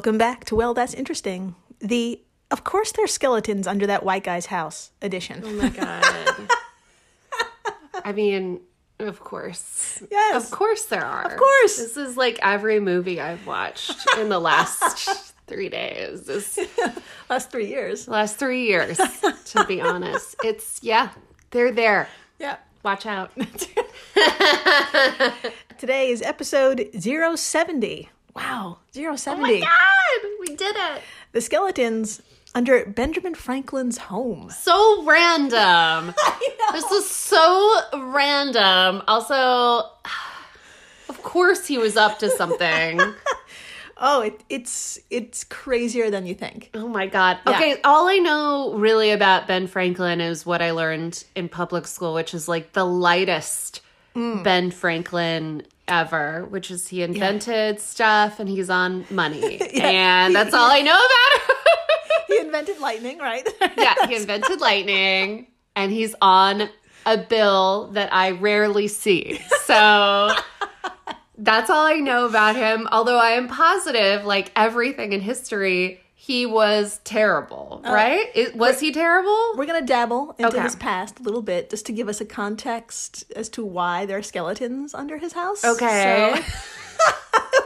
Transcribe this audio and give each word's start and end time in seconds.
Welcome 0.00 0.16
back 0.16 0.46
to 0.46 0.54
Well, 0.56 0.72
That's 0.72 0.94
Interesting. 0.94 1.54
The 1.80 2.18
Of 2.50 2.64
course 2.64 2.90
there's 2.92 3.12
skeletons 3.12 3.66
under 3.66 3.86
that 3.86 4.02
white 4.02 4.24
guy's 4.24 4.46
house 4.46 4.92
edition. 5.02 5.42
Oh 5.44 5.52
my 5.52 5.68
god. 5.68 6.48
I 8.06 8.12
mean, 8.12 8.60
of 8.98 9.20
course. 9.20 10.02
Yes. 10.10 10.42
Of 10.42 10.50
course 10.52 10.86
there 10.86 11.04
are. 11.04 11.30
Of 11.30 11.36
course. 11.38 11.76
This 11.76 11.98
is 11.98 12.16
like 12.16 12.38
every 12.40 12.80
movie 12.80 13.20
I've 13.20 13.46
watched 13.46 13.94
in 14.16 14.30
the 14.30 14.38
last 14.38 15.34
three 15.46 15.68
days. 15.68 16.22
This 16.24 16.58
Last 17.28 17.50
three 17.50 17.66
years. 17.68 18.08
last 18.08 18.38
three 18.38 18.64
years, 18.68 18.96
to 18.96 19.64
be 19.68 19.82
honest. 19.82 20.34
It's 20.42 20.82
yeah, 20.82 21.10
they're 21.50 21.72
there. 21.72 22.08
Yeah. 22.38 22.56
Watch 22.82 23.04
out. 23.04 23.32
Today 25.76 26.08
is 26.08 26.22
episode 26.22 26.88
070. 26.98 28.08
Wow, 28.34 28.78
070. 28.92 29.60
God, 29.60 29.68
we 30.40 30.54
did 30.56 30.76
it. 30.76 31.02
the 31.32 31.40
skeletons 31.40 32.22
under 32.54 32.84
Benjamin 32.86 33.34
Franklin's 33.34 33.98
home. 33.98 34.50
So 34.50 35.04
random. 35.04 36.14
This 36.72 36.90
is 36.92 37.10
so 37.10 37.80
random. 37.94 39.02
Also, 39.08 39.88
of 41.08 41.20
course 41.24 41.66
he 41.66 41.78
was 41.78 41.96
up 41.96 42.20
to 42.20 42.30
something. 42.30 43.00
Oh, 44.02 44.22
it, 44.22 44.40
it's 44.48 44.98
it's 45.10 45.44
crazier 45.44 46.10
than 46.10 46.24
you 46.24 46.34
think. 46.34 46.70
Oh 46.72 46.88
my 46.88 47.06
god. 47.06 47.38
Yeah. 47.46 47.54
Okay, 47.54 47.80
all 47.84 48.08
I 48.08 48.16
know 48.16 48.72
really 48.72 49.10
about 49.10 49.46
Ben 49.46 49.66
Franklin 49.66 50.22
is 50.22 50.46
what 50.46 50.62
I 50.62 50.70
learned 50.70 51.22
in 51.34 51.50
public 51.50 51.86
school, 51.86 52.14
which 52.14 52.32
is 52.32 52.48
like 52.48 52.72
the 52.72 52.86
lightest 52.86 53.82
mm. 54.16 54.42
Ben 54.42 54.70
Franklin 54.70 55.64
ever, 55.90 56.46
which 56.46 56.70
is 56.70 56.88
he 56.88 57.02
invented 57.02 57.80
stuff 57.80 58.40
and 58.40 58.48
he's 58.48 58.70
on 58.70 59.04
money. 59.10 59.60
And 59.80 60.34
that's 60.34 60.54
all 60.54 60.70
I 60.70 60.80
know 60.82 60.92
about 60.94 61.48
him. 61.48 61.56
He 62.28 62.38
invented 62.38 62.78
lightning, 62.78 63.18
right? 63.18 63.48
yeah, 63.76 63.94
he 64.06 64.14
invented 64.14 64.60
lightning 64.60 65.48
and 65.74 65.90
he's 65.90 66.14
on 66.22 66.68
a 67.06 67.18
bill 67.18 67.90
that 67.92 68.12
I 68.12 68.30
rarely 68.32 68.88
see. 68.88 69.40
So 69.64 70.34
that's 71.38 71.70
all 71.70 71.86
I 71.86 71.94
know 71.94 72.26
about 72.26 72.56
him. 72.56 72.88
Although 72.92 73.18
I 73.18 73.30
am 73.30 73.48
positive, 73.48 74.24
like 74.24 74.52
everything 74.54 75.12
in 75.12 75.20
history, 75.20 76.00
he 76.30 76.46
was 76.46 77.00
terrible, 77.02 77.80
right? 77.84 78.26
It, 78.36 78.54
was 78.54 78.78
he 78.78 78.92
terrible? 78.92 79.54
We're 79.56 79.66
gonna 79.66 79.84
dabble 79.84 80.36
into 80.38 80.52
Okay. 80.54 80.62
his 80.62 80.76
past 80.76 81.18
a 81.18 81.24
little 81.24 81.42
bit, 81.42 81.70
just 81.70 81.86
to 81.86 81.92
give 81.92 82.08
us 82.08 82.20
a 82.20 82.24
context 82.24 83.24
as 83.34 83.48
to 83.50 83.64
why 83.64 84.06
there 84.06 84.16
are 84.18 84.22
skeletons 84.22 84.94
under 84.94 85.18
his 85.18 85.32
house. 85.32 85.64
Okay. 85.64 86.34
So- 86.36 86.42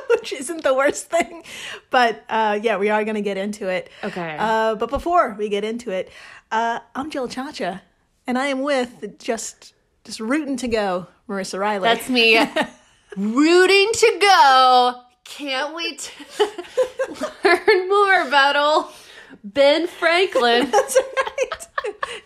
which 0.11 0.33
isn't 0.33 0.63
the 0.63 0.73
worst 0.73 1.11
thing, 1.11 1.43
but 1.91 2.25
uh, 2.31 2.59
yeah, 2.63 2.79
we 2.79 2.89
are 2.89 3.05
gonna 3.05 3.21
get 3.21 3.37
into 3.37 3.69
it. 3.69 3.91
Okay. 4.03 4.37
Uh, 4.39 4.77
but 4.77 4.89
before 4.89 5.35
we 5.39 5.51
get 5.51 5.63
into 5.65 5.91
it, 5.91 6.11
uh, 6.51 6.79
I'm 6.95 7.11
Jill 7.11 7.29
Chacha, 7.29 7.83
and 8.27 8.39
I 8.39 8.47
am 8.47 8.63
with 8.63 9.19
just 9.19 9.75
just 10.05 10.21
rooting 10.21 10.57
to 10.59 10.69
go, 10.69 11.07
Marissa 11.29 11.59
Riley. 11.59 11.83
That's 11.89 12.09
me 12.09 12.39
rooting 13.17 13.91
to 13.93 14.19
go. 14.23 15.01
Can't 15.25 15.75
wait 15.75 16.13
to 16.37 16.45
learn 17.45 17.89
more 17.89 18.29
about 18.29 18.57
old 18.57 18.93
Ben 19.43 19.87
Franklin. 19.87 20.71
That's 20.71 20.97
right. 20.97 21.67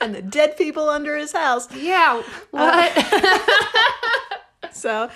and 0.01 0.15
the 0.15 0.23
dead 0.23 0.57
people 0.57 0.89
under 0.89 1.17
his 1.17 1.33
house. 1.33 1.73
Yeah. 1.75 2.23
What? 2.51 3.85
So, 4.71 5.11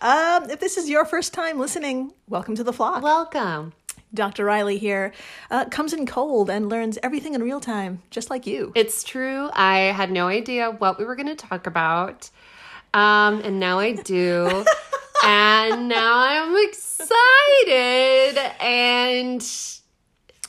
um, 0.00 0.48
if 0.48 0.58
this 0.58 0.78
is 0.78 0.88
your 0.88 1.04
first 1.04 1.34
time 1.34 1.58
listening, 1.58 2.14
welcome 2.28 2.54
to 2.54 2.64
the 2.64 2.72
flock. 2.72 3.02
Welcome. 3.02 3.74
Dr. 4.14 4.44
Riley 4.46 4.78
here 4.78 5.12
uh, 5.50 5.66
comes 5.66 5.92
in 5.92 6.06
cold 6.06 6.48
and 6.48 6.70
learns 6.70 6.98
everything 7.02 7.34
in 7.34 7.42
real 7.42 7.60
time, 7.60 8.00
just 8.10 8.30
like 8.30 8.46
you. 8.46 8.72
It's 8.74 9.04
true. 9.04 9.50
I 9.52 9.78
had 9.94 10.10
no 10.10 10.28
idea 10.28 10.70
what 10.70 10.98
we 10.98 11.04
were 11.04 11.14
going 11.16 11.28
to 11.28 11.34
talk 11.36 11.66
about. 11.66 12.30
Um, 12.94 13.40
and 13.42 13.60
now 13.60 13.80
I 13.80 13.92
do. 13.92 14.64
And 15.24 15.88
now 15.88 16.18
I'm 16.18 16.56
excited. 16.68 18.38
And 18.60 19.42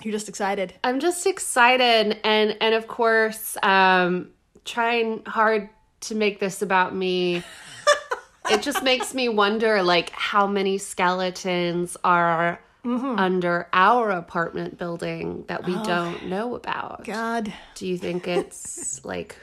You're 0.01 0.11
just 0.11 0.29
excited. 0.29 0.73
I'm 0.83 0.99
just 0.99 1.25
excited 1.25 2.17
and 2.23 2.57
and 2.61 2.75
of 2.75 2.87
course, 2.87 3.57
um 3.63 4.29
trying 4.65 5.23
hard 5.25 5.69
to 6.01 6.15
make 6.15 6.39
this 6.39 6.61
about 6.61 6.95
me. 6.95 7.43
it 8.49 8.61
just 8.61 8.83
makes 8.83 9.13
me 9.13 9.29
wonder 9.29 9.83
like 9.83 10.09
how 10.11 10.47
many 10.47 10.77
skeletons 10.77 11.95
are 12.03 12.59
under 12.85 13.69
our 13.71 14.09
apartment 14.09 14.77
building 14.77 15.45
that 15.47 15.65
we 15.65 15.73
don't 15.83 16.25
know 16.27 16.55
about. 16.55 17.05
God, 17.05 17.53
Do 17.75 17.87
you 17.87 17.97
think 17.97 18.27
it's 18.27 19.05
like 19.05 19.37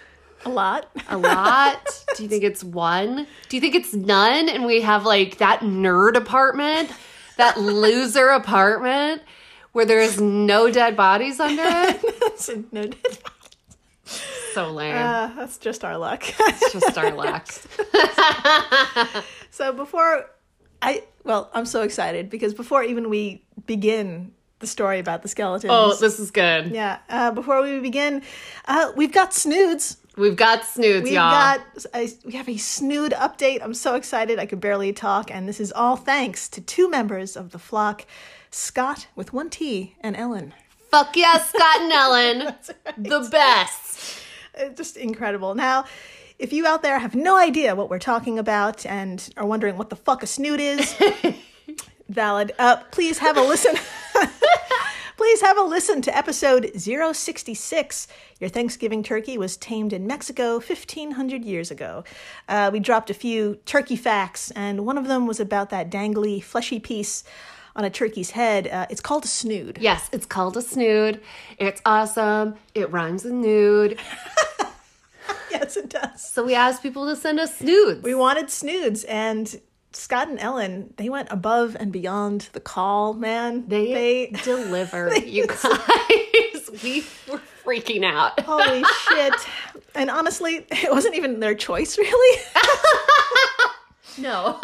a 0.45 0.49
lot. 0.49 0.89
a 1.09 1.17
lot? 1.19 2.05
Do 2.17 2.23
you 2.23 2.29
think 2.29 2.45
it's 2.45 2.63
one? 2.65 3.27
Do 3.49 3.57
you 3.57 3.61
think 3.61 3.75
it's 3.75 3.93
none 3.95 4.49
and 4.49 4.65
we 4.65 4.81
have 4.81 5.05
like 5.05 5.39
that 5.39 5.61
nerd 5.61 6.17
apartment, 6.17 6.91
that 7.37 7.59
loser 7.61 8.29
apartment 8.29 9.23
where 9.73 9.85
there's 9.85 10.21
no 10.21 10.71
dead 10.71 10.97
bodies 10.97 11.39
under 11.41 11.63
it? 11.65 12.69
no, 12.73 12.87
dead. 12.87 13.19
So 14.55 14.71
lame. 14.73 14.97
uh, 14.97 15.29
that's 15.37 15.59
just 15.59 15.85
our 15.85 15.97
luck. 15.97 16.25
it's 16.27 16.73
just 16.73 16.99
our 16.99 17.13
luck. 17.15 17.47
so 19.51 19.73
before 19.73 20.29
I, 20.83 21.05
well, 21.25 21.51
I'm 21.55 21.67
so 21.67 21.83
excited 21.83 22.31
because 22.31 22.55
before 22.55 22.83
even 22.83 23.11
we 23.11 23.45
begin 23.67 24.33
the 24.59 24.67
story 24.67 24.99
about 24.99 25.23
the 25.23 25.29
skeletons, 25.29 25.71
Oh, 25.73 25.95
this 25.95 26.19
is 26.19 26.31
good. 26.31 26.73
yeah, 26.73 26.99
uh, 27.09 27.31
before 27.31 27.63
we 27.63 27.79
begin, 27.81 28.23
uh, 28.67 28.93
we've 28.97 29.13
got 29.13 29.33
snoods. 29.33 29.97
We've 30.21 30.37
got 30.37 30.65
snoods, 30.67 31.05
We've 31.05 31.15
y'all. 31.15 31.31
got 31.31 31.61
a, 31.95 32.09
we 32.27 32.33
have 32.35 32.49
a 32.49 32.59
snood 32.59 33.13
update. 33.13 33.63
I'm 33.63 33.73
so 33.75 33.95
excited. 33.95 34.39
I 34.39 34.45
could 34.47 34.61
barely 34.61 34.93
talk, 34.93 35.31
and 35.31 35.49
this 35.49 35.59
is 35.61 35.73
all 35.73 35.97
thanks 35.97 36.49
to 36.51 36.61
two 36.61 36.91
members 36.91 37.37
of 37.37 37.53
the 37.53 37.59
flock, 37.59 38.05
Scott 38.51 39.07
with 39.17 39.33
one 39.33 39.49
T 39.49 39.97
and 40.01 40.15
Ellen. 40.17 40.53
Fuck 40.91 41.17
yeah, 41.17 41.39
Scott 41.39 41.81
and 41.81 41.93
Ellen. 42.05 42.55
The 42.99 43.29
best. 43.31 44.19
Uh, 44.61 44.69
Just 44.69 44.97
incredible. 44.99 45.55
Now, 45.55 45.85
if 46.39 46.53
you 46.53 46.67
out 46.67 46.83
there 46.83 46.99
have 46.99 47.15
no 47.15 47.39
idea 47.39 47.75
what 47.75 47.89
we're 47.89 47.99
talking 47.99 48.39
about 48.39 48.85
and 48.85 49.27
are 49.37 49.47
wondering 49.47 49.79
what 49.79 49.89
the 49.89 49.97
fuck 49.97 50.23
a 50.23 50.27
snood 50.27 50.61
is, 50.61 50.95
valid. 52.11 52.53
Uh, 52.59 52.77
please 52.91 53.19
have 53.19 53.37
a 53.39 53.43
listen. 53.43 53.75
Please 55.21 55.43
have 55.43 55.59
a 55.59 55.63
listen 55.63 56.01
to 56.01 56.17
episode 56.17 56.71
066. 56.75 58.09
Your 58.41 58.49
Thanksgiving 58.49 59.03
turkey 59.03 59.37
was 59.37 59.59
tamed 59.59 59.93
in 59.93 60.07
Mexico 60.07 60.55
1500 60.55 61.45
years 61.45 61.71
ago. 61.71 62.05
Uh, 62.49 62.71
we 62.73 62.81
dropped 62.81 63.11
a 63.11 63.15
few 63.15 63.57
turkey 63.67 63.97
facts, 63.97 64.51
and 64.53 64.87
one 64.87 64.97
of 64.97 65.09
them 65.09 65.27
was 65.27 65.39
about 65.39 65.69
that 65.69 65.91
dangly, 65.91 66.43
fleshy 66.43 66.81
piece 66.81 67.23
on 67.77 67.85
a 67.85 67.91
turkey's 67.91 68.31
head. 68.31 68.67
Uh, 68.67 68.87
it's 68.89 69.03
called 69.03 69.27
a 69.27 69.29
snood. 69.29 69.77
Yes, 69.79 70.09
it's 70.11 70.25
called 70.25 70.57
a 70.57 70.63
snood. 70.63 71.21
It's 71.59 71.83
awesome. 71.85 72.55
It 72.75 72.91
rhymes 72.91 73.25
with 73.25 73.35
nude. 73.35 74.01
Yes, 75.51 75.77
it 75.77 75.89
does. 75.89 76.23
So 76.23 76.45
we 76.45 76.55
asked 76.55 76.81
people 76.83 77.07
to 77.07 77.17
send 77.17 77.41
us 77.41 77.59
snoods. 77.59 78.03
We 78.03 78.15
wanted 78.15 78.51
snoods, 78.51 79.03
and 79.05 79.61
Scott 79.93 80.29
and 80.29 80.39
Ellen, 80.39 80.95
they 80.97 81.09
went 81.09 81.29
above 81.31 81.77
and 81.79 81.93
beyond 81.93 82.49
the 82.53 82.61
call, 82.61 83.15
man. 83.15 83.67
They, 83.67 83.93
they 83.93 84.27
delivered, 84.45 85.17
you 85.25 85.47
guys. 85.47 86.71
we 86.83 87.05
were 87.29 87.41
freaking 87.65 88.05
out. 88.05 88.39
holy 88.41 88.85
shit. 89.09 89.35
And 89.95 90.09
honestly, 90.11 90.67
it 90.71 90.91
wasn't 90.91 91.17
even 91.17 91.41
their 91.41 91.55
choice, 91.55 91.99
really. 91.99 92.43
No. 94.19 94.59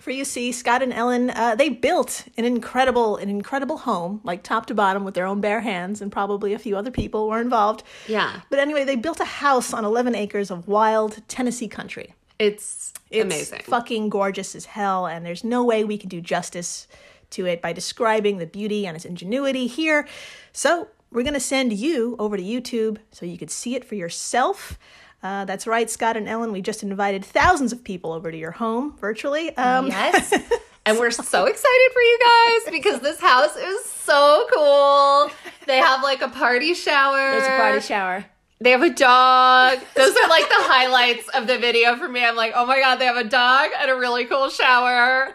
For 0.00 0.10
you 0.10 0.24
see, 0.24 0.50
Scott 0.50 0.82
and 0.82 0.92
Ellen, 0.92 1.30
uh, 1.30 1.54
they 1.54 1.68
built 1.68 2.26
an 2.36 2.44
incredible, 2.44 3.16
an 3.18 3.28
incredible 3.28 3.78
home, 3.78 4.20
like 4.24 4.42
top 4.42 4.66
to 4.66 4.74
bottom, 4.74 5.04
with 5.04 5.14
their 5.14 5.26
own 5.26 5.40
bare 5.40 5.60
hands, 5.60 6.00
and 6.02 6.10
probably 6.10 6.54
a 6.54 6.58
few 6.58 6.76
other 6.76 6.90
people 6.90 7.28
were 7.28 7.40
involved. 7.40 7.84
Yeah. 8.08 8.40
But 8.50 8.58
anyway, 8.58 8.84
they 8.84 8.96
built 8.96 9.20
a 9.20 9.24
house 9.24 9.72
on 9.72 9.84
11 9.84 10.14
acres 10.16 10.50
of 10.50 10.66
wild 10.66 11.22
Tennessee 11.28 11.68
country. 11.68 12.14
It's, 12.42 12.92
It's 13.10 13.24
amazing. 13.24 13.60
fucking 13.64 14.08
gorgeous 14.08 14.54
as 14.54 14.64
hell, 14.66 15.06
and 15.06 15.24
there's 15.24 15.44
no 15.44 15.64
way 15.64 15.84
we 15.84 15.96
can 15.98 16.08
do 16.08 16.20
justice 16.20 16.88
to 17.30 17.46
it 17.46 17.62
by 17.62 17.72
describing 17.72 18.38
the 18.38 18.46
beauty 18.46 18.86
and 18.86 18.94
its 18.96 19.04
ingenuity 19.04 19.66
here. 19.66 20.06
So 20.52 20.88
we're 21.10 21.22
gonna 21.22 21.40
send 21.40 21.72
you 21.72 22.16
over 22.18 22.36
to 22.36 22.42
YouTube 22.42 22.98
so 23.10 23.24
you 23.26 23.38
could 23.38 23.50
see 23.50 23.74
it 23.74 23.84
for 23.84 23.94
yourself. 23.94 24.78
Uh, 25.22 25.44
that's 25.44 25.66
right, 25.66 25.88
Scott 25.88 26.16
and 26.16 26.28
Ellen. 26.28 26.50
We 26.52 26.60
just 26.62 26.82
invited 26.82 27.24
thousands 27.24 27.72
of 27.72 27.84
people 27.84 28.12
over 28.12 28.32
to 28.32 28.36
your 28.36 28.50
home 28.50 28.96
virtually. 28.98 29.56
Um, 29.56 29.86
Yes. 29.86 30.34
And 30.84 30.98
we're 30.98 31.12
so 31.12 31.44
excited 31.44 31.90
for 31.92 32.00
you 32.00 32.18
guys 32.18 32.72
because 32.72 33.00
this 33.02 33.20
house 33.20 33.54
is 33.54 33.84
so 33.84 34.48
cool. 34.52 35.30
They 35.68 35.76
have 35.76 36.02
like 36.02 36.22
a 36.22 36.28
party 36.28 36.74
shower. 36.74 37.30
There's 37.30 37.44
a 37.44 37.56
party 37.56 37.80
shower. 37.80 38.24
They 38.62 38.70
have 38.70 38.82
a 38.82 38.90
dog. 38.90 39.80
Those 39.96 40.16
are 40.16 40.28
like 40.28 40.48
the 40.48 40.54
highlights 40.54 41.28
of 41.30 41.48
the 41.48 41.58
video 41.58 41.96
for 41.96 42.08
me. 42.08 42.24
I'm 42.24 42.36
like, 42.36 42.52
oh 42.54 42.64
my 42.64 42.78
God, 42.78 42.96
they 42.96 43.06
have 43.06 43.16
a 43.16 43.24
dog 43.24 43.70
and 43.80 43.90
a 43.90 43.96
really 43.96 44.24
cool 44.24 44.50
shower. 44.50 45.34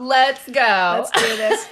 Let's 0.00 0.46
go. 0.46 1.04
Let's 1.04 1.10
do 1.10 1.36
this. 1.36 1.66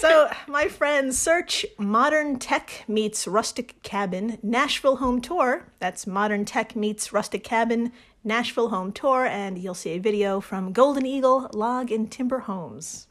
so 0.00 0.28
So, 0.28 0.30
my 0.48 0.68
friends, 0.68 1.18
search 1.18 1.64
Modern 1.78 2.38
Tech 2.38 2.84
Meets 2.88 3.26
Rustic 3.26 3.82
Cabin 3.82 4.38
Nashville 4.42 4.96
Home 4.96 5.22
Tour. 5.22 5.66
That's 5.78 6.06
Modern 6.06 6.44
Tech 6.44 6.76
Meets 6.76 7.12
Rustic 7.12 7.42
Cabin 7.42 7.92
Nashville 8.22 8.68
Home 8.68 8.92
Tour, 8.92 9.24
and 9.24 9.56
you'll 9.56 9.74
see 9.74 9.90
a 9.90 9.98
video 9.98 10.40
from 10.40 10.72
Golden 10.72 11.06
Eagle 11.06 11.48
Log 11.54 11.90
and 11.90 12.10
Timber 12.10 12.40
Homes. 12.40 13.06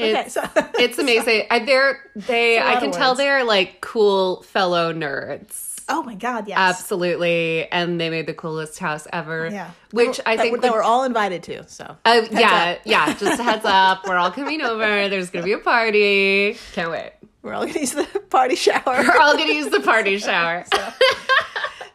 Yeah. 0.00 0.06
Okay, 0.06 0.20
It's, 0.22 0.34
so 0.34 0.42
it's 0.78 0.98
amazing. 0.98 1.46
I, 1.50 1.58
they're 1.60 2.00
they. 2.16 2.56
It's 2.58 2.66
I 2.66 2.80
can 2.80 2.90
tell 2.92 3.14
they're 3.14 3.44
like 3.44 3.80
cool 3.80 4.42
fellow 4.42 4.92
nerds. 4.92 5.66
oh 5.88 6.02
my 6.04 6.14
god, 6.14 6.46
yes, 6.48 6.56
Absolutely, 6.58 7.66
and 7.72 8.00
they 8.00 8.10
made 8.10 8.26
the 8.26 8.34
coolest 8.34 8.78
house 8.78 9.06
ever. 9.12 9.48
yeah. 9.50 9.70
which 9.92 10.18
That- 10.18 10.28
I 10.28 10.36
think 10.36 10.60
that 10.60 10.68
the- 10.68 10.72
we're 10.72 10.82
all 10.82 11.04
invited 11.04 11.42
to. 11.44 11.68
So 11.68 11.96
Uh, 12.04 12.22
yeah, 12.30 12.78
yeah. 12.84 13.14
Just 13.14 13.40
a 13.40 13.42
heads 13.42 13.64
up. 13.64 14.06
We're 14.06 14.16
all 14.16 14.30
coming 14.30 14.60
over. 14.62 15.08
There's 15.08 15.30
gonna 15.30 15.44
be 15.44 15.52
a 15.52 15.58
party. 15.58 16.56
Can't 16.72 16.90
wait. 16.90 17.12
we're 17.42 17.54
all 17.54 17.66
gonna 17.66 17.80
use 17.80 17.92
the 17.92 18.04
party 18.30 18.54
shower. 18.56 18.82
We're 18.86 19.18
all 19.20 19.36
gonna 19.36 19.52
use 19.52 19.68
the 19.70 19.80
party 19.92 20.18
shower. 20.18 20.64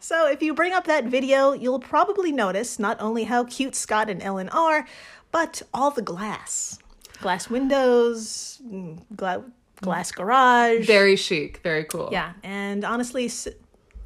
So, 0.00 0.28
if 0.28 0.40
you 0.40 0.54
bring 0.54 0.72
up 0.72 0.84
that 0.86 1.06
video, 1.06 1.52
you'll 1.52 1.80
probably 1.80 2.30
notice 2.30 2.78
not 2.78 3.00
only 3.00 3.24
how 3.24 3.42
cute 3.42 3.74
Scott 3.74 4.08
and 4.08 4.22
Ellen 4.22 4.48
are, 4.50 4.86
but 5.32 5.62
all 5.74 5.90
the 5.90 6.02
glass. 6.02 6.78
Glass 7.20 7.48
windows, 7.50 8.60
mm, 8.64 9.00
gla- 9.14 9.44
glass 9.80 10.12
garage. 10.12 10.86
Very 10.86 11.16
chic. 11.16 11.60
Very 11.62 11.84
cool. 11.84 12.08
Yeah, 12.12 12.32
and 12.42 12.84
honestly, 12.84 13.30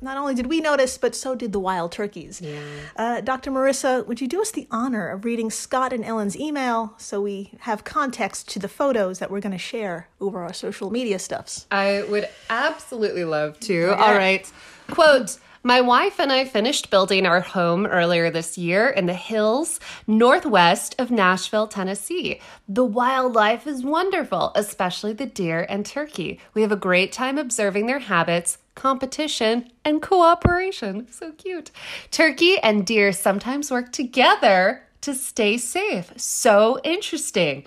not 0.03 0.17
only 0.17 0.35
did 0.35 0.47
we 0.47 0.61
notice, 0.61 0.97
but 0.99 1.15
so 1.15 1.35
did 1.35 1.53
the 1.53 1.61
wild 1.61 1.93
turkeys. 1.93 2.41
Yeah. 2.41 2.59
Uh, 2.97 3.21
Dr. 3.21 3.51
Marissa, 3.51 4.07
would 4.07 4.21
you 4.21 4.29
do 4.29 4.41
us 4.41 4.51
the 4.51 4.67
honor 4.71 5.09
of 5.09 5.25
reading 5.25 5.51
Scott 5.51 5.93
and 5.93 6.05
Ellen's 6.05 6.39
email 6.39 6.95
so 6.97 7.21
we 7.21 7.53
have 7.61 7.85
context 7.85 8.49
to 8.51 8.59
the 8.59 8.69
photos 8.69 9.19
that 9.19 9.31
we're 9.31 9.41
going 9.41 9.53
to 9.53 9.59
share 9.59 10.09
over 10.21 10.43
our 10.43 10.53
social 10.53 10.91
media 10.91 11.19
stuffs? 11.19 11.67
I 11.71 12.03
would 12.09 12.29
absolutely 12.49 13.25
love 13.25 13.61
to. 13.61 13.75
Yeah. 13.75 13.95
All 13.95 14.15
right. 14.15 14.51
Quote 14.89 15.39
My 15.62 15.83
wife 15.83 16.19
and 16.19 16.33
I 16.33 16.47
finished 16.47 16.89
building 16.89 17.27
our 17.27 17.43
home 17.43 17.85
earlier 17.85 18.31
this 18.31 18.57
year 18.57 18.89
in 18.89 19.05
the 19.05 19.12
hills 19.12 19.79
northwest 20.07 20.95
of 20.99 21.11
Nashville, 21.11 21.67
Tennessee. 21.67 22.41
The 22.67 22.85
wildlife 22.85 23.67
is 23.67 23.85
wonderful, 23.85 24.53
especially 24.55 25.12
the 25.12 25.27
deer 25.27 25.67
and 25.69 25.85
turkey. 25.85 26.41
We 26.55 26.62
have 26.62 26.73
a 26.73 26.77
great 26.77 27.12
time 27.12 27.37
observing 27.37 27.89
their 27.89 27.99
habits, 27.99 28.57
competition, 28.75 29.71
and 29.85 30.01
cooperation. 30.01 31.12
So 31.12 31.33
cute. 31.33 31.71
Turkey 32.11 32.57
and 32.61 32.87
deer 32.87 33.12
sometimes 33.12 33.71
work 33.71 33.93
together 33.93 34.85
to 35.03 35.15
stay 35.15 35.59
safe. 35.59 36.11
So 36.17 36.81
interesting. 36.85 37.65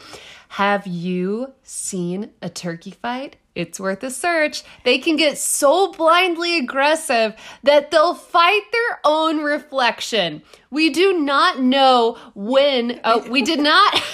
Have 0.49 0.87
you 0.87 1.53
seen 1.61 2.31
a 2.41 2.49
turkey 2.49 2.91
fight? 2.91 3.35
It's 3.55 3.79
worth 3.79 4.03
a 4.03 4.09
search. 4.09 4.63
They 4.83 4.97
can 4.97 5.15
get 5.15 5.37
so 5.37 5.91
blindly 5.91 6.57
aggressive 6.57 7.35
that 7.61 7.91
they'll 7.91 8.15
fight 8.15 8.63
their 8.71 8.99
own 9.05 9.43
reflection. 9.43 10.41
We 10.71 10.89
do 10.89 11.19
not 11.19 11.59
know 11.59 12.17
when, 12.33 12.99
oh, 13.03 13.29
we 13.29 13.43
did 13.43 13.59
not. 13.59 14.01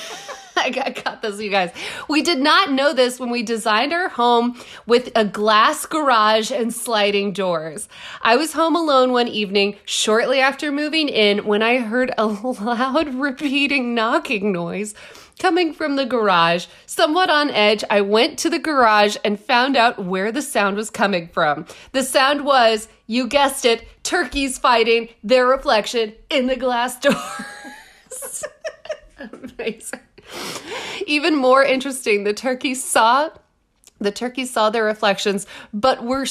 I 0.57 0.71
got, 0.71 1.03
got 1.03 1.21
this, 1.21 1.39
you 1.39 1.49
guys. 1.49 1.71
We 2.09 2.21
did 2.21 2.39
not 2.39 2.71
know 2.71 2.93
this 2.93 3.17
when 3.17 3.29
we 3.29 3.43
designed 3.43 3.93
our 3.93 4.09
home 4.09 4.59
with 4.85 5.09
a 5.15 5.23
glass 5.23 5.85
garage 5.85 6.51
and 6.51 6.73
sliding 6.73 7.31
doors. 7.31 7.87
I 8.21 8.35
was 8.35 8.51
home 8.51 8.75
alone 8.75 9.13
one 9.13 9.29
evening 9.29 9.77
shortly 9.85 10.41
after 10.41 10.69
moving 10.69 11.07
in 11.07 11.45
when 11.45 11.63
I 11.63 11.77
heard 11.77 12.13
a 12.17 12.25
loud 12.61 13.15
repeating 13.15 13.95
knocking 13.95 14.51
noise 14.51 14.93
coming 15.39 15.73
from 15.73 15.95
the 15.95 16.05
garage. 16.05 16.67
Somewhat 16.85 17.29
on 17.29 17.49
edge, 17.49 17.83
I 17.89 18.01
went 18.01 18.37
to 18.39 18.49
the 18.49 18.59
garage 18.59 19.17
and 19.23 19.39
found 19.39 19.75
out 19.75 20.05
where 20.05 20.31
the 20.31 20.41
sound 20.41 20.75
was 20.77 20.89
coming 20.89 21.27
from. 21.29 21.65
The 21.93 22.03
sound 22.03 22.45
was, 22.45 22.87
you 23.07 23.27
guessed 23.27 23.65
it, 23.65 23.87
turkeys 24.03 24.59
fighting 24.59 25.09
their 25.23 25.47
reflection 25.47 26.13
in 26.29 26.47
the 26.47 26.55
glass 26.55 26.99
doors. 26.99 28.43
Amazing. 29.17 30.01
Even 31.07 31.35
more 31.35 31.63
interesting, 31.63 32.23
the 32.23 32.33
turkeys 32.33 32.83
saw 32.83 33.29
the 33.99 34.11
turkeys 34.11 34.51
saw 34.51 34.69
their 34.69 34.83
reflections, 34.85 35.45
but 35.73 36.03
were 36.03 36.25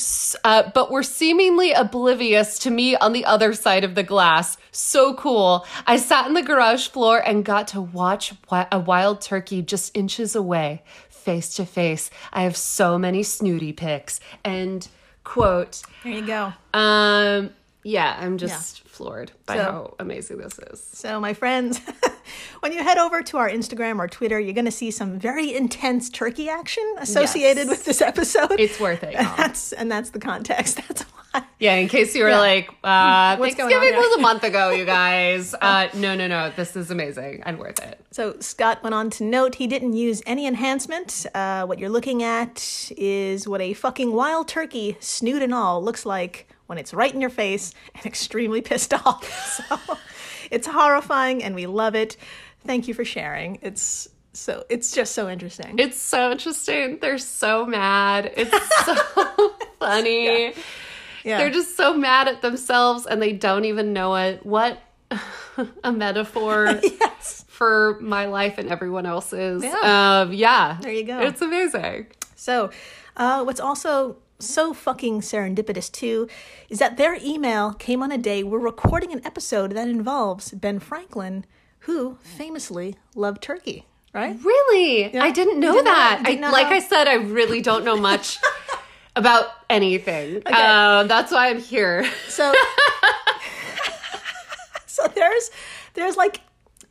uh, 0.44 0.70
but 0.74 0.90
were 0.90 1.02
seemingly 1.02 1.72
oblivious 1.72 2.58
to 2.60 2.70
me 2.70 2.96
on 2.96 3.12
the 3.12 3.24
other 3.24 3.52
side 3.52 3.84
of 3.84 3.94
the 3.94 4.02
glass. 4.02 4.56
So 4.72 5.14
cool! 5.14 5.66
I 5.86 5.96
sat 5.96 6.26
in 6.26 6.34
the 6.34 6.42
garage 6.42 6.88
floor 6.88 7.18
and 7.18 7.44
got 7.44 7.68
to 7.68 7.80
watch 7.80 8.32
a 8.50 8.78
wild 8.78 9.20
turkey 9.20 9.62
just 9.62 9.96
inches 9.96 10.34
away, 10.34 10.82
face 11.08 11.54
to 11.56 11.66
face. 11.66 12.10
I 12.32 12.42
have 12.42 12.56
so 12.56 12.98
many 12.98 13.22
snooty 13.22 13.72
pics. 13.72 14.20
And 14.44 14.86
quote, 15.24 15.82
There 16.04 16.12
you 16.12 16.26
go. 16.26 16.52
um, 16.72 17.50
yeah, 17.84 18.16
I'm 18.20 18.38
just 18.38 18.86
floored 18.88 19.32
by 19.46 19.56
So- 19.56 19.62
how 19.62 19.94
amazing 19.98 20.38
this 20.38 20.58
is. 20.58 20.82
So, 20.92 21.20
my 21.20 21.32
friends, 21.34 21.80
when 22.60 22.72
you 22.72 22.82
head 22.82 22.98
over 22.98 23.22
to 23.22 23.36
our 23.38 23.48
Instagram 23.48 23.98
or 23.98 24.08
Twitter, 24.08 24.38
you're 24.38 24.52
going 24.54 24.64
to 24.64 24.70
see 24.70 24.90
some 24.90 25.18
very 25.18 25.54
intense 25.54 26.10
turkey 26.10 26.48
action 26.48 26.84
associated 26.98 27.68
Yes. 27.68 27.68
with 27.68 27.84
this 27.84 28.02
episode. 28.02 28.58
It's 28.58 28.78
worth 28.80 29.02
it, 29.04 29.14
And 29.18 29.26
that's 29.36 29.72
and 29.72 29.90
that's 29.90 30.10
the 30.10 30.18
context. 30.20 30.76
That's 30.88 31.02
why. 31.02 31.42
Yeah, 31.60 31.74
in 31.74 31.88
case 31.88 32.14
you 32.16 32.22
were 32.24 32.30
Yeah. 32.30 32.38
like, 32.38 32.68
uh, 32.82 33.36
What's 33.36 33.54
going 33.54 33.70
Thanksgiving 33.70 33.98
was 33.98 34.16
a 34.16 34.20
month 34.20 34.44
ago, 34.44 34.70
you 34.70 34.84
guys. 34.86 35.54
Uh, 35.60 35.88
no, 35.94 36.14
no, 36.16 36.26
no. 36.26 36.50
This 36.56 36.74
is 36.74 36.90
amazing 36.90 37.42
and 37.44 37.58
worth 37.58 37.78
it. 37.80 38.00
So 38.10 38.36
Scott 38.40 38.82
went 38.82 38.94
on 38.94 39.10
to 39.10 39.24
note 39.24 39.56
he 39.56 39.66
didn't 39.66 39.92
use 39.92 40.22
any 40.26 40.46
enhancement. 40.46 41.26
Uh, 41.34 41.66
what 41.66 41.78
you're 41.78 41.90
looking 41.90 42.22
at 42.22 42.90
is 42.96 43.46
what 43.46 43.60
a 43.60 43.74
fucking 43.74 44.12
wild 44.12 44.48
turkey, 44.48 44.96
snoot 45.00 45.42
and 45.42 45.52
all, 45.52 45.82
looks 45.84 46.06
like 46.06 46.48
when 46.68 46.78
it's 46.78 46.94
right 46.94 47.12
in 47.12 47.20
your 47.20 47.30
face 47.30 47.74
and 47.94 48.06
extremely 48.06 48.60
pissed 48.60 48.94
off. 48.94 49.64
So 49.68 49.98
it's 50.50 50.66
horrifying 50.66 51.42
and 51.42 51.54
we 51.54 51.66
love 51.66 51.94
it. 51.94 52.16
Thank 52.64 52.88
you 52.88 52.94
for 52.94 53.04
sharing. 53.04 53.58
It's 53.60 54.08
so 54.32 54.64
it's 54.68 54.92
just 54.92 55.14
so 55.14 55.28
interesting. 55.28 55.78
It's 55.78 56.00
so 56.00 56.30
interesting. 56.30 56.98
They're 57.00 57.18
so 57.18 57.66
mad. 57.66 58.32
It's 58.36 58.50
so 58.86 58.94
funny. 59.78 60.54
yeah. 61.24 61.38
They're 61.38 61.50
just 61.50 61.76
so 61.76 61.94
mad 61.94 62.28
at 62.28 62.40
themselves 62.40 63.04
and 63.04 63.20
they 63.20 63.32
don't 63.32 63.64
even 63.64 63.92
know 63.92 64.14
it. 64.16 64.46
What 64.46 64.80
a 65.84 65.92
metaphor 65.92 66.80
yes. 66.82 67.44
for 67.48 67.98
my 68.00 68.26
life 68.26 68.58
and 68.58 68.70
everyone 68.70 69.06
else's. 69.06 69.64
Yeah. 69.64 70.22
Um, 70.22 70.32
yeah. 70.32 70.78
There 70.80 70.92
you 70.92 71.04
go. 71.04 71.20
It's 71.20 71.42
amazing. 71.42 72.06
So, 72.36 72.70
uh, 73.16 73.42
what's 73.42 73.60
also 73.60 74.18
so 74.38 74.72
fucking 74.72 75.20
serendipitous 75.20 75.90
too 75.90 76.28
is 76.68 76.78
that 76.78 76.96
their 76.96 77.16
email 77.22 77.72
came 77.72 78.02
on 78.02 78.12
a 78.12 78.18
day 78.18 78.42
we're 78.42 78.58
recording 78.58 79.12
an 79.12 79.24
episode 79.24 79.72
that 79.72 79.88
involves 79.88 80.52
Ben 80.52 80.78
Franklin, 80.78 81.44
who 81.80 82.18
famously 82.22 82.96
loved 83.14 83.42
turkey, 83.42 83.86
right? 84.14 84.36
Really? 84.42 85.16
I 85.18 85.30
didn't 85.30 85.58
know 85.58 85.74
did 85.74 85.86
that. 85.86 86.22
did 86.24 86.42
I, 86.42 86.50
like 86.50 86.68
know? 86.68 86.76
I 86.76 86.78
said, 86.80 87.08
I 87.08 87.14
really 87.14 87.60
don't 87.60 87.84
know 87.84 87.96
much 87.96 88.38
about 89.16 89.46
anything. 89.68 90.36
Um, 90.46 91.08
that's 91.08 91.32
why 91.32 91.48
I'm 91.48 91.60
here. 91.60 92.08
So, 92.28 92.54
so 94.86 95.06
there's 95.14 95.50
there's 95.94 96.16
like 96.16 96.40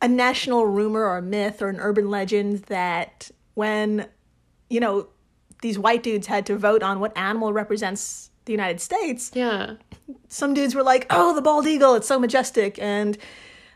a 0.02 0.08
national 0.08 0.66
rumor 0.66 1.06
or 1.06 1.22
myth 1.22 1.62
or 1.62 1.68
an 1.68 1.80
urban 1.80 2.10
legend 2.10 2.58
that 2.64 3.30
when 3.54 4.06
you 4.68 4.80
know 4.80 5.08
these 5.62 5.78
white 5.78 6.02
dudes 6.02 6.26
had 6.26 6.46
to 6.46 6.56
vote 6.56 6.82
on 6.82 7.00
what 7.00 7.16
animal 7.16 7.52
represents 7.52 8.30
the 8.44 8.52
United 8.52 8.80
States, 8.80 9.30
Yeah. 9.34 9.74
some 10.28 10.54
dudes 10.54 10.74
were 10.74 10.82
like, 10.82 11.06
"Oh, 11.10 11.34
the 11.34 11.42
bald 11.42 11.66
eagle, 11.66 11.94
it's 11.94 12.08
so 12.08 12.18
majestic," 12.18 12.78
and 12.80 13.18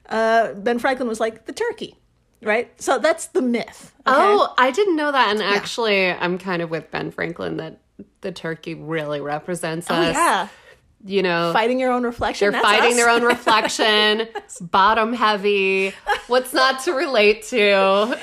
uh, 0.08 0.52
Ben 0.54 0.78
Franklin 0.78 1.08
was 1.08 1.20
like, 1.20 1.44
"The 1.46 1.52
turkey." 1.52 1.96
Right, 2.42 2.72
so 2.80 2.98
that's 2.98 3.26
the 3.26 3.40
myth. 3.42 3.92
okay? 4.04 4.16
Oh, 4.18 4.52
I 4.58 4.72
didn't 4.72 4.96
know 4.96 5.12
that. 5.12 5.30
And 5.30 5.40
actually, 5.42 6.10
I'm 6.10 6.38
kind 6.38 6.60
of 6.60 6.70
with 6.70 6.90
Ben 6.90 7.12
Franklin 7.12 7.58
that 7.58 7.78
the 8.20 8.32
turkey 8.32 8.74
really 8.74 9.20
represents 9.20 9.86
Oh, 9.88 9.94
us. 9.94 10.14
yeah, 10.16 10.48
You 11.04 11.22
know, 11.22 11.52
fighting 11.52 11.80
your 11.80 11.90
own 11.92 12.04
reflection. 12.04 12.52
they're 12.52 12.62
fighting 12.62 12.90
us. 12.92 12.96
their 12.96 13.08
own 13.08 13.22
reflection, 13.24 14.28
bottom 14.60 15.12
heavy. 15.12 15.92
What's 16.28 16.52
not 16.52 16.82
to 16.84 16.92
relate 16.92 17.42
to 17.46 18.16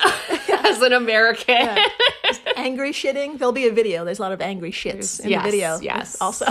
as 0.64 0.80
an 0.80 0.92
American? 0.94 1.78
angry 2.56 2.92
shitting. 2.92 3.38
There'll 3.38 3.52
be 3.52 3.66
a 3.66 3.72
video. 3.72 4.04
There's 4.04 4.18
a 4.18 4.22
lot 4.22 4.32
of 4.32 4.40
angry 4.40 4.70
shits 4.72 5.20
in 5.20 5.30
Yes, 5.30 5.44
the 5.44 5.50
video. 5.50 5.78
yes. 5.80 6.16
also. 6.20 6.46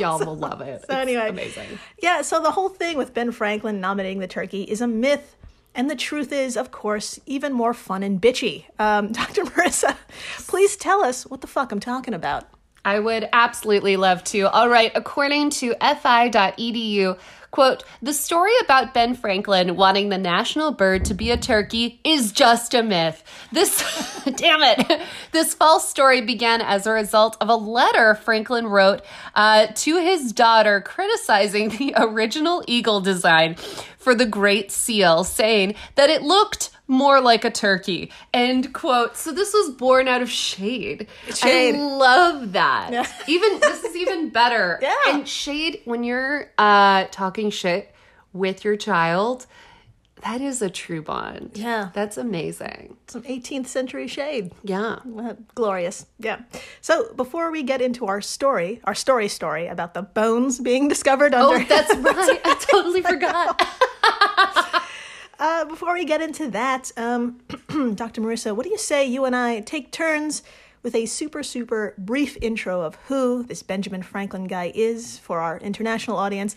Y'all 0.00 0.18
will 0.18 0.36
love 0.36 0.60
it. 0.60 0.84
So 0.88 0.96
anyway, 0.96 1.28
amazing. 1.28 1.78
Yeah, 2.02 2.22
so 2.22 2.40
the 2.42 2.50
whole 2.50 2.68
thing 2.68 2.96
with 2.96 3.14
Ben 3.14 3.30
Franklin 3.32 3.80
nominating 3.80 4.18
the 4.18 4.26
turkey 4.28 4.62
is 4.62 4.80
a 4.80 4.86
myth. 4.88 5.36
And 5.74 5.88
the 5.88 5.96
truth 5.96 6.32
is, 6.32 6.56
of 6.56 6.70
course, 6.70 7.18
even 7.24 7.52
more 7.52 7.72
fun 7.72 8.02
and 8.02 8.20
bitchy. 8.20 8.64
Um, 8.78 9.10
Dr. 9.12 9.44
Marissa, 9.44 9.96
please 10.46 10.76
tell 10.76 11.02
us 11.02 11.24
what 11.26 11.40
the 11.40 11.46
fuck 11.46 11.72
I'm 11.72 11.80
talking 11.80 12.12
about. 12.14 12.44
I 12.84 12.98
would 12.98 13.28
absolutely 13.32 13.96
love 13.96 14.24
to. 14.24 14.50
All 14.50 14.68
right, 14.68 14.90
according 14.94 15.50
to 15.50 15.74
fi.edu, 15.80 17.16
quote, 17.52 17.84
the 18.00 18.12
story 18.12 18.52
about 18.64 18.92
Ben 18.92 19.14
Franklin 19.14 19.76
wanting 19.76 20.08
the 20.08 20.18
national 20.18 20.72
bird 20.72 21.04
to 21.04 21.14
be 21.14 21.30
a 21.30 21.36
turkey 21.36 22.00
is 22.02 22.32
just 22.32 22.74
a 22.74 22.82
myth. 22.82 23.22
This, 23.52 24.24
damn 24.36 24.62
it, 24.62 25.02
This 25.30 25.54
false 25.54 25.88
story 25.88 26.22
began 26.22 26.60
as 26.60 26.86
a 26.86 26.92
result 26.92 27.36
of 27.40 27.48
a 27.48 27.54
letter 27.54 28.16
Franklin 28.16 28.66
wrote 28.66 29.02
uh, 29.34 29.68
to 29.74 29.98
his 29.98 30.32
daughter 30.32 30.80
criticizing 30.80 31.68
the 31.68 31.94
original 31.96 32.64
eagle 32.66 33.00
design 33.00 33.54
for 33.96 34.14
the 34.14 34.26
Great 34.26 34.72
Seal, 34.72 35.22
saying 35.22 35.76
that 35.94 36.10
it 36.10 36.22
looked 36.22 36.70
more 36.88 37.20
like 37.20 37.44
a 37.44 37.50
turkey. 37.50 38.10
End 38.34 38.72
quote. 38.74 39.16
So 39.16 39.32
this 39.32 39.52
was 39.54 39.70
born 39.70 40.08
out 40.08 40.22
of 40.22 40.30
shade. 40.30 41.06
Shade. 41.34 41.74
I 41.74 41.78
love 41.78 42.52
that. 42.52 42.90
Yeah. 42.92 43.06
even 43.28 43.60
this 43.60 43.84
is 43.84 43.96
even 43.96 44.30
better. 44.30 44.78
Yeah. 44.92 44.94
And 45.08 45.28
shade 45.28 45.80
when 45.84 46.04
you're 46.04 46.50
uh 46.58 47.04
talking 47.10 47.50
shit 47.50 47.94
with 48.32 48.64
your 48.64 48.76
child, 48.76 49.46
that 50.22 50.40
is 50.40 50.60
a 50.62 50.70
true 50.70 51.02
bond. 51.02 51.52
Yeah. 51.54 51.90
That's 51.94 52.16
amazing. 52.16 52.96
Some 53.08 53.22
18th 53.22 53.66
century 53.66 54.06
shade. 54.08 54.52
Yeah. 54.62 54.98
Uh, 55.18 55.34
glorious. 55.54 56.06
Yeah. 56.18 56.40
So 56.80 57.12
before 57.14 57.50
we 57.50 57.62
get 57.62 57.80
into 57.82 58.06
our 58.06 58.20
story, 58.20 58.80
our 58.84 58.94
story 58.94 59.28
story 59.28 59.66
about 59.66 59.94
the 59.94 60.02
bones 60.02 60.60
being 60.60 60.88
discovered 60.88 61.34
under. 61.34 61.56
Oh, 61.62 61.66
that's 61.68 61.94
right. 61.96 62.40
I 62.44 62.54
totally 62.70 63.02
forgot. 63.02 63.60
Uh, 65.42 65.64
before 65.64 65.92
we 65.92 66.04
get 66.04 66.22
into 66.22 66.48
that, 66.48 66.92
um, 66.96 67.36
Dr. 67.96 68.20
Marissa, 68.20 68.54
what 68.54 68.62
do 68.62 68.70
you 68.70 68.78
say 68.78 69.04
you 69.04 69.24
and 69.24 69.34
I 69.34 69.58
take 69.58 69.90
turns 69.90 70.44
with 70.84 70.94
a 70.94 71.04
super, 71.04 71.42
super 71.42 71.94
brief 71.98 72.36
intro 72.40 72.80
of 72.80 72.94
who 73.08 73.42
this 73.42 73.60
Benjamin 73.60 74.04
Franklin 74.04 74.44
guy 74.44 74.70
is 74.72 75.18
for 75.18 75.40
our 75.40 75.58
international 75.58 76.16
audience? 76.16 76.54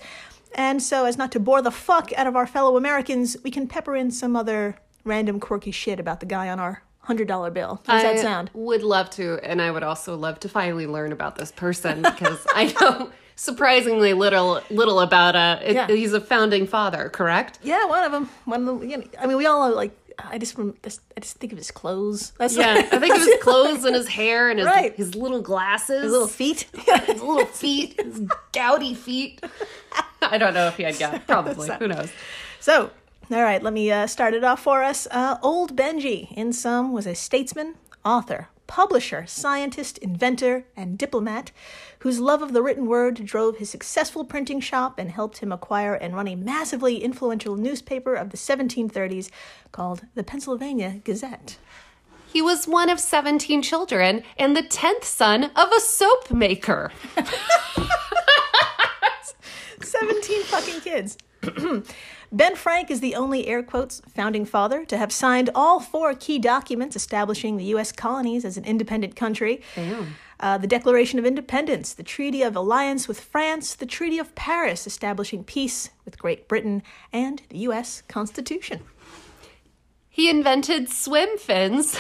And 0.54 0.84
so, 0.84 1.06
as 1.06 1.18
not 1.18 1.32
to 1.32 1.40
bore 1.40 1.64
the 1.64 1.72
fuck 1.72 2.14
out 2.14 2.28
of 2.28 2.36
our 2.36 2.46
fellow 2.46 2.78
Americans, 2.78 3.36
we 3.44 3.50
can 3.50 3.68
pepper 3.68 3.96
in 3.96 4.12
some 4.12 4.36
other 4.36 4.78
random 5.04 5.40
quirky 5.40 5.72
shit 5.72 6.00
about 6.00 6.20
the 6.20 6.28
guy 6.28 6.50
on 6.50 6.60
our 6.60 6.84
$100 7.08 7.52
bill. 7.56 7.82
How 7.88 7.94
does 7.94 8.04
that 8.04 8.18
I 8.18 8.22
sound? 8.22 8.52
Would 8.54 8.84
love 8.84 9.10
to, 9.12 9.40
and 9.42 9.64
I 9.64 9.72
would 9.72 9.82
also 9.84 10.16
love 10.16 10.40
to 10.42 10.50
finally 10.50 10.86
learn 10.86 11.12
about 11.12 11.38
this 11.38 11.52
person 11.52 12.04
because 12.04 12.46
I 12.54 12.72
know 12.80 13.12
surprisingly 13.36 14.14
little 14.14 14.62
little 14.70 15.00
about 15.00 15.36
uh 15.36 15.60
it- 15.62 15.76
Yeah. 15.76 15.88
he's 15.88 16.14
a 16.14 16.22
founding 16.22 16.68
father, 16.68 17.10
correct? 17.10 17.60
Yeah, 17.64 17.86
one 17.86 18.04
of 18.04 18.12
them. 18.12 18.30
One 18.46 18.68
of 18.68 18.80
them. 18.82 18.90
You 18.90 18.98
know, 18.98 19.04
I 19.20 19.28
mean, 19.28 19.38
we 19.38 19.46
all 19.46 19.64
are 19.64 19.72
like. 19.74 19.98
I 20.18 20.38
just, 20.38 20.58
I 20.58 21.20
just 21.20 21.36
think 21.40 21.52
of 21.52 21.58
his 21.58 21.72
clothes. 21.72 22.32
That's 22.40 22.56
Yeah, 22.56 22.76
I 22.90 23.00
think 23.00 23.14
of 23.14 23.22
his 23.28 23.36
clothes 23.42 23.84
and 23.84 23.94
his 23.94 24.08
hair 24.08 24.50
and 24.50 24.60
his 24.60 24.66
Right. 24.66 24.96
his 24.96 25.14
little 25.14 25.42
glasses, 25.42 26.04
his 26.04 26.12
little 26.14 26.30
feet. 26.30 26.68
his 27.06 27.22
little 27.22 27.46
feet, 27.46 28.00
his 28.02 28.22
gouty 28.54 28.94
feet. 28.94 29.44
I 30.22 30.38
don't 30.38 30.54
know 30.54 30.68
if 30.68 30.78
he 30.78 30.84
had 30.84 30.98
gout. 30.98 31.28
Probably. 31.28 31.70
Who 31.80 31.90
knows? 31.90 32.10
So, 32.62 32.92
all 33.30 33.42
right, 33.44 33.62
let 33.62 33.74
me 33.74 33.92
uh, 33.92 34.08
start 34.08 34.34
it 34.34 34.46
off 34.46 34.62
for 34.64 34.84
us. 34.84 35.06
Uh, 35.12 35.38
Old 35.44 35.76
Benji, 35.76 36.32
in 36.32 36.54
sum, 36.54 36.94
was 36.94 37.06
a 37.06 37.14
statesman, 37.14 37.76
author, 38.06 38.48
publisher, 38.68 39.26
scientist, 39.28 39.98
inventor, 40.00 40.66
and 40.76 40.98
diplomat 40.98 41.52
whose 42.00 42.20
love 42.20 42.42
of 42.42 42.54
the 42.54 42.62
written 42.62 42.86
word 42.86 43.26
drove 43.26 43.58
his 43.58 43.70
successful 43.70 44.24
printing 44.24 44.60
shop 44.60 45.00
and 45.00 45.12
helped 45.12 45.40
him 45.40 45.52
acquire 45.52 45.96
and 45.96 46.16
run 46.16 46.28
a 46.28 46.36
massively 46.36 47.04
influential 47.04 47.56
newspaper 47.56 48.14
of 48.14 48.30
the 48.30 48.38
1730s 48.38 49.30
called 49.72 50.04
the 50.14 50.24
Pennsylvania 50.24 51.02
Gazette. 51.04 51.58
He 52.28 52.42
was 52.42 52.68
one 52.68 52.90
of 52.90 53.00
17 53.00 53.62
children 53.62 54.24
and 54.38 54.58
the 54.58 54.64
10th 54.64 55.06
son 55.06 55.46
of 55.56 55.72
a 55.72 55.80
soap 55.80 56.32
maker. 56.32 56.92
17 59.82 60.44
fucking 60.44 60.82
kids. 60.82 61.18
ben 62.32 62.56
Frank 62.56 62.92
is 62.92 63.00
the 63.00 63.16
only 63.16 63.48
air 63.48 63.64
quotes 63.64 64.02
founding 64.14 64.46
father 64.46 64.86
to 64.86 64.98
have 64.98 65.12
signed 65.12 65.50
all 65.56 65.80
four 65.80 66.14
key 66.14 66.40
documents 66.40 66.96
establishing 66.96 67.58
the 67.58 67.64
U.S. 67.66 67.92
colonies 67.92 68.46
as 68.46 68.58
an 68.58 68.66
independent 68.66 69.16
country. 69.16 69.62
Damn. 69.76 70.16
Uh, 70.38 70.58
the 70.58 70.68
Declaration 70.68 71.18
of 71.18 71.26
Independence, 71.26 71.94
the 71.94 72.04
Treaty 72.04 72.42
of 72.42 72.56
Alliance 72.56 73.08
with 73.08 73.22
France, 73.22 73.74
the 73.74 73.86
Treaty 73.86 74.20
of 74.20 74.36
Paris 74.36 74.86
establishing 74.86 75.46
peace 75.46 75.92
with 76.04 76.20
Great 76.20 76.50
Britain, 76.50 76.84
and 77.14 77.42
the 77.50 77.60
U.S. 77.60 78.04
Constitution. 78.10 78.82
He 80.10 80.30
invented 80.30 80.90
swim 80.90 81.38
fins. 81.38 81.92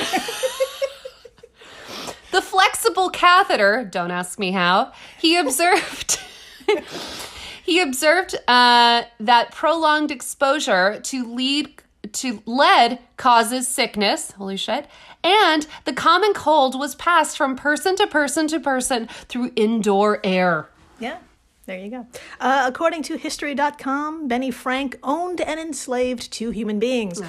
the 2.31 2.41
flexible 2.41 3.09
catheter, 3.09 3.87
don't 3.89 4.11
ask 4.11 4.37
me 4.37 4.51
how. 4.51 4.91
He 5.17 5.37
observed 5.37 6.19
he 7.65 7.79
observed 7.81 8.35
uh, 8.47 9.03
that 9.19 9.51
prolonged 9.51 10.11
exposure 10.11 10.99
to 11.01 11.35
lead 11.35 11.81
to 12.11 12.43
lead 12.45 12.99
causes 13.17 13.67
sickness. 13.67 14.31
Holy 14.31 14.57
shit. 14.57 14.87
And 15.23 15.65
the 15.85 15.93
common 15.93 16.33
cold 16.33 16.77
was 16.77 16.93
passed 16.93 17.35
from 17.35 17.55
person 17.55 17.95
to 17.95 18.05
person 18.05 18.47
to 18.49 18.59
person 18.59 19.07
through 19.27 19.51
indoor 19.55 20.19
air. 20.23 20.69
Yeah, 20.99 21.17
there 21.65 21.79
you 21.79 21.89
go. 21.89 22.07
Uh, 22.39 22.65
according 22.67 23.01
to 23.03 23.17
History.com, 23.17 24.27
Benny 24.27 24.51
Frank 24.51 24.99
owned 25.01 25.41
and 25.41 25.59
enslaved 25.59 26.31
two 26.31 26.51
human 26.51 26.77
beings 26.77 27.19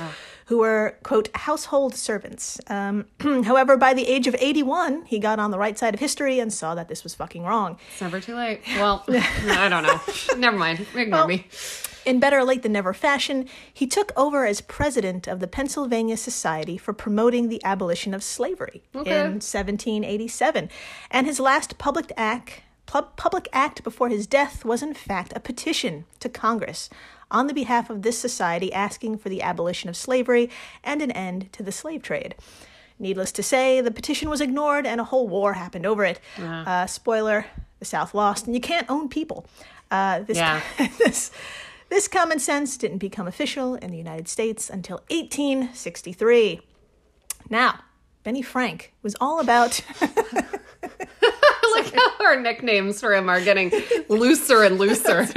who 0.47 0.59
were, 0.59 0.97
quote, 1.03 1.29
household 1.35 1.95
servants. 1.95 2.61
Um, 2.69 3.07
however, 3.21 3.77
by 3.77 3.95
the 3.95 4.07
age 4.07 4.27
of 4.27 4.37
81, 4.39 5.05
he 5.07 5.19
got 5.19 5.39
on 5.39 5.51
the 5.51 5.59
right 5.59 5.77
side 5.77 5.93
of 5.95 6.01
history 6.01 6.39
and 6.39 6.53
saw 6.53 6.75
that 6.75 6.89
this 6.89 7.03
was 7.03 7.15
fucking 7.15 7.43
wrong. 7.43 7.79
It's 7.93 8.01
never 8.01 8.21
too 8.21 8.37
late. 8.37 8.61
Well, 8.77 9.05
I 9.09 9.69
don't 9.69 9.83
know. 9.83 10.01
Never 10.39 10.57
mind. 10.57 10.87
Ignore 10.95 11.27
me. 11.27 11.49
In 12.05 12.21
better 12.21 12.45
late 12.45 12.63
than 12.63 12.71
never 12.71 12.95
fashion, 12.95 13.49
he 13.75 13.89
took 13.89 14.13
over 14.17 14.47
as 14.47 14.61
president 14.61 15.27
of 15.27 15.41
the 15.41 15.49
Pennsylvania 15.49 16.17
Society 16.17 16.79
for 16.79 16.93
Promoting 16.93 17.49
the 17.49 17.61
Abolition 17.65 18.15
of 18.15 18.23
Slavery 18.23 18.85
Okay. 18.95 19.11
in 19.19 19.41
1787. 19.41 20.71
And 21.11 21.27
his 21.27 21.41
last 21.41 21.79
public 21.79 22.13
act, 22.17 22.63
pub- 22.87 23.17
public 23.17 23.49
act 23.53 23.83
before 23.83 24.09
his 24.09 24.29
death 24.29 24.65
was 24.65 24.83
in 24.85 24.95
fact 24.95 25.33
a 25.35 25.41
petition 25.41 26.05
to 26.21 26.29
Congress 26.29 26.89
on 27.31 27.47
the 27.47 27.55
behalf 27.55 27.91
of 27.91 28.03
this 28.03 28.19
society 28.19 28.73
asking 28.73 29.19
for 29.19 29.29
the 29.29 29.43
abolition 29.43 29.89
of 29.89 29.97
slavery 29.97 30.51
and 30.85 31.03
an 31.03 31.11
end 31.11 31.53
to 31.53 31.63
the 31.63 31.73
slave 31.73 32.03
trade. 32.03 32.35
Needless 32.99 33.33
to 33.33 33.43
say, 33.43 33.81
the 33.81 33.91
petition 33.91 34.31
was 34.31 34.41
ignored 34.41 34.87
and 34.87 35.01
a 35.01 35.05
whole 35.05 35.29
war 35.29 35.55
happened 35.55 35.85
over 35.85 36.05
it. 36.05 36.19
Uh, 36.39 36.87
spoiler: 36.87 37.47
the 37.79 37.85
South 37.85 38.15
lost, 38.15 38.47
and 38.47 38.55
you 38.55 38.61
can't 38.61 38.89
own 38.89 39.09
people. 39.09 39.47
Uh, 39.91 40.21
this, 40.21 40.39
Yeah. 40.39 40.63
this, 40.99 41.31
this 41.91 42.09
common 42.09 42.39
sense 42.39 42.77
didn't 42.77 42.99
become 42.99 43.29
official 43.29 43.75
in 43.75 43.91
the 43.91 43.99
United 43.99 44.29
States 44.29 44.71
until 44.71 44.97
1863. 45.11 46.61
Now, 47.51 47.81
Benny 48.25 48.43
Frank 48.43 48.95
was 49.03 49.15
all 49.21 49.41
about. 49.41 49.81
like 50.01 51.95
how 51.95 52.25
our 52.25 52.41
nicknames 52.41 53.01
for 53.01 53.15
him 53.15 53.29
are 53.29 53.41
getting 53.41 53.71
looser 54.09 54.63
and 54.63 54.79
looser. 54.79 55.29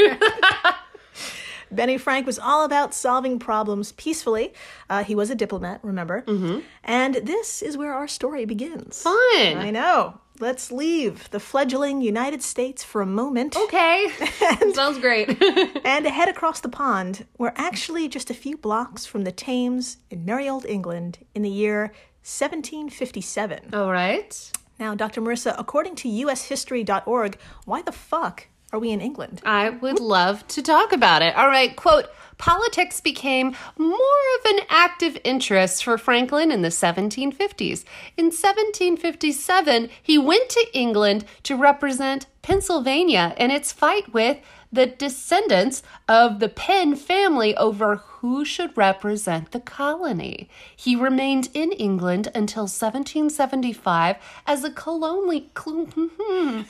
Benny 1.72 1.98
Frank 1.98 2.26
was 2.26 2.40
all 2.40 2.64
about 2.66 2.94
solving 2.94 3.40
problems 3.40 3.92
peacefully. 3.94 4.54
Uh, 4.90 5.04
he 5.04 5.16
was 5.16 5.30
a 5.30 5.36
diplomat, 5.36 5.80
remember? 5.84 6.24
Mm-hmm. 6.24 6.60
And 6.84 7.16
this 7.16 7.62
is 7.62 7.78
where 7.78 7.94
our 7.94 8.08
story 8.08 8.46
begins. 8.46 9.02
Fun. 9.04 9.16
I 9.36 9.72
know. 9.72 10.20
Let's 10.40 10.72
leave 10.72 11.30
the 11.32 11.40
fledgling 11.40 12.02
United 12.02 12.42
States 12.42 12.82
for 12.82 13.02
a 13.02 13.06
moment 13.06 13.58
Okay. 13.58 14.08
Sounds 14.74 14.98
great. 14.98 15.30
and 15.86 16.06
head 16.08 16.30
across 16.30 16.62
the 16.62 16.70
pond. 16.70 17.26
We're 17.38 17.54
actually 17.56 18.08
just 18.08 18.30
a 18.30 18.34
few 18.34 18.56
blocks 18.56 19.06
from 19.06 19.26
the 19.26 19.34
Thames 19.34 19.98
in 20.10 20.24
merry 20.24 20.48
old 20.48 20.66
England 20.66 21.20
in 21.36 21.42
the 21.42 21.50
year 21.50 21.92
1757. 22.24 23.74
All 23.74 23.92
right. 23.92 24.52
Now, 24.80 24.96
Dr. 24.96 25.22
Marissa, 25.22 25.56
according 25.58 25.96
to 25.96 26.08
ushistory.org, 26.08 27.38
why 27.66 27.82
the 27.82 27.92
fuck 27.92 28.48
are 28.72 28.80
we 28.80 28.92
in 28.92 29.02
England? 29.02 29.42
I 29.46 29.70
would 29.70 30.00
love 30.00 30.48
to 30.50 30.62
talk 30.62 30.92
about 30.92 31.22
it. 31.22 31.36
All 31.36 31.48
right, 31.48 31.76
quote 31.76 32.06
Politics 32.38 33.02
became 33.02 33.54
more 33.78 33.94
of 33.94 34.46
an 34.52 34.60
active 34.70 35.18
interest 35.26 35.84
for 35.84 35.98
Franklin 35.98 36.52
in 36.52 36.62
the 36.62 36.70
1750s. 36.70 37.84
In 38.16 38.28
1757, 38.28 39.90
he 40.02 40.18
went 40.18 40.50
to 40.50 40.68
England 40.74 41.26
to 41.44 41.58
represent 41.58 42.28
Pennsylvania 42.42 43.36
in 43.38 43.52
its 43.52 43.74
fight 43.74 44.14
with 44.14 44.38
the 44.72 44.86
descendants 44.86 45.84
of 46.08 46.40
the 46.40 46.48
Penn 46.48 46.96
family 46.96 47.58
over 47.58 47.98
who 47.98 48.46
should 48.46 48.78
represent 48.78 49.52
the 49.52 49.60
colony. 49.60 50.48
He 50.74 50.96
remained 50.96 51.50
in 51.54 51.74
England 51.74 52.28
until 52.34 52.64
1775 52.64 54.16
as 54.48 54.64
a 54.64 54.72
colonial 54.72 55.44
hmm. 55.58 56.62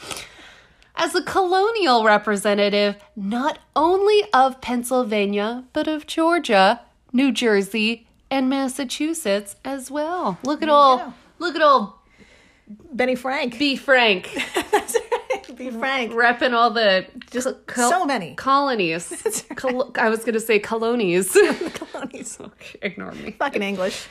As 1.00 1.15
a 1.15 1.24
colonial 1.24 2.03
representative 2.03 2.98
not 3.15 3.58
only 3.75 4.24
of 4.34 4.62
Pennsylvania, 4.62 5.63
but 5.74 5.88
of 5.88 6.06
Georgia, 6.06 6.82
New 7.13 7.32
Jersey, 7.32 8.06
and 8.29 8.50
Massachusetts 8.50 9.56
as 9.65 9.89
well. 9.89 10.38
Look 10.44 10.62
at 10.62 10.70
all, 10.70 10.98
go. 11.00 11.13
look 11.39 11.56
at 11.56 11.62
all 11.63 12.00
Benny 12.91 13.15
Frank. 13.15 13.58
B. 13.58 13.75
Frank 13.75 14.29
That's 14.72 14.94
right. 14.96 15.58
Be 15.58 15.72
Frank. 15.72 16.12
repping 16.13 16.53
all 16.53 16.70
the 16.70 17.08
just 17.32 17.48
so 17.75 18.06
many. 18.06 18.36
colonies. 18.36 19.46
Col- 19.56 19.91
I 19.96 20.10
was 20.10 20.20
going 20.20 20.34
to 20.34 20.39
say 20.39 20.60
colonies. 20.60 21.32
Colonies. 21.74 22.38
Ignore 22.82 23.12
me. 23.13 23.32
Fucking 23.32 23.62
English. 23.63 24.08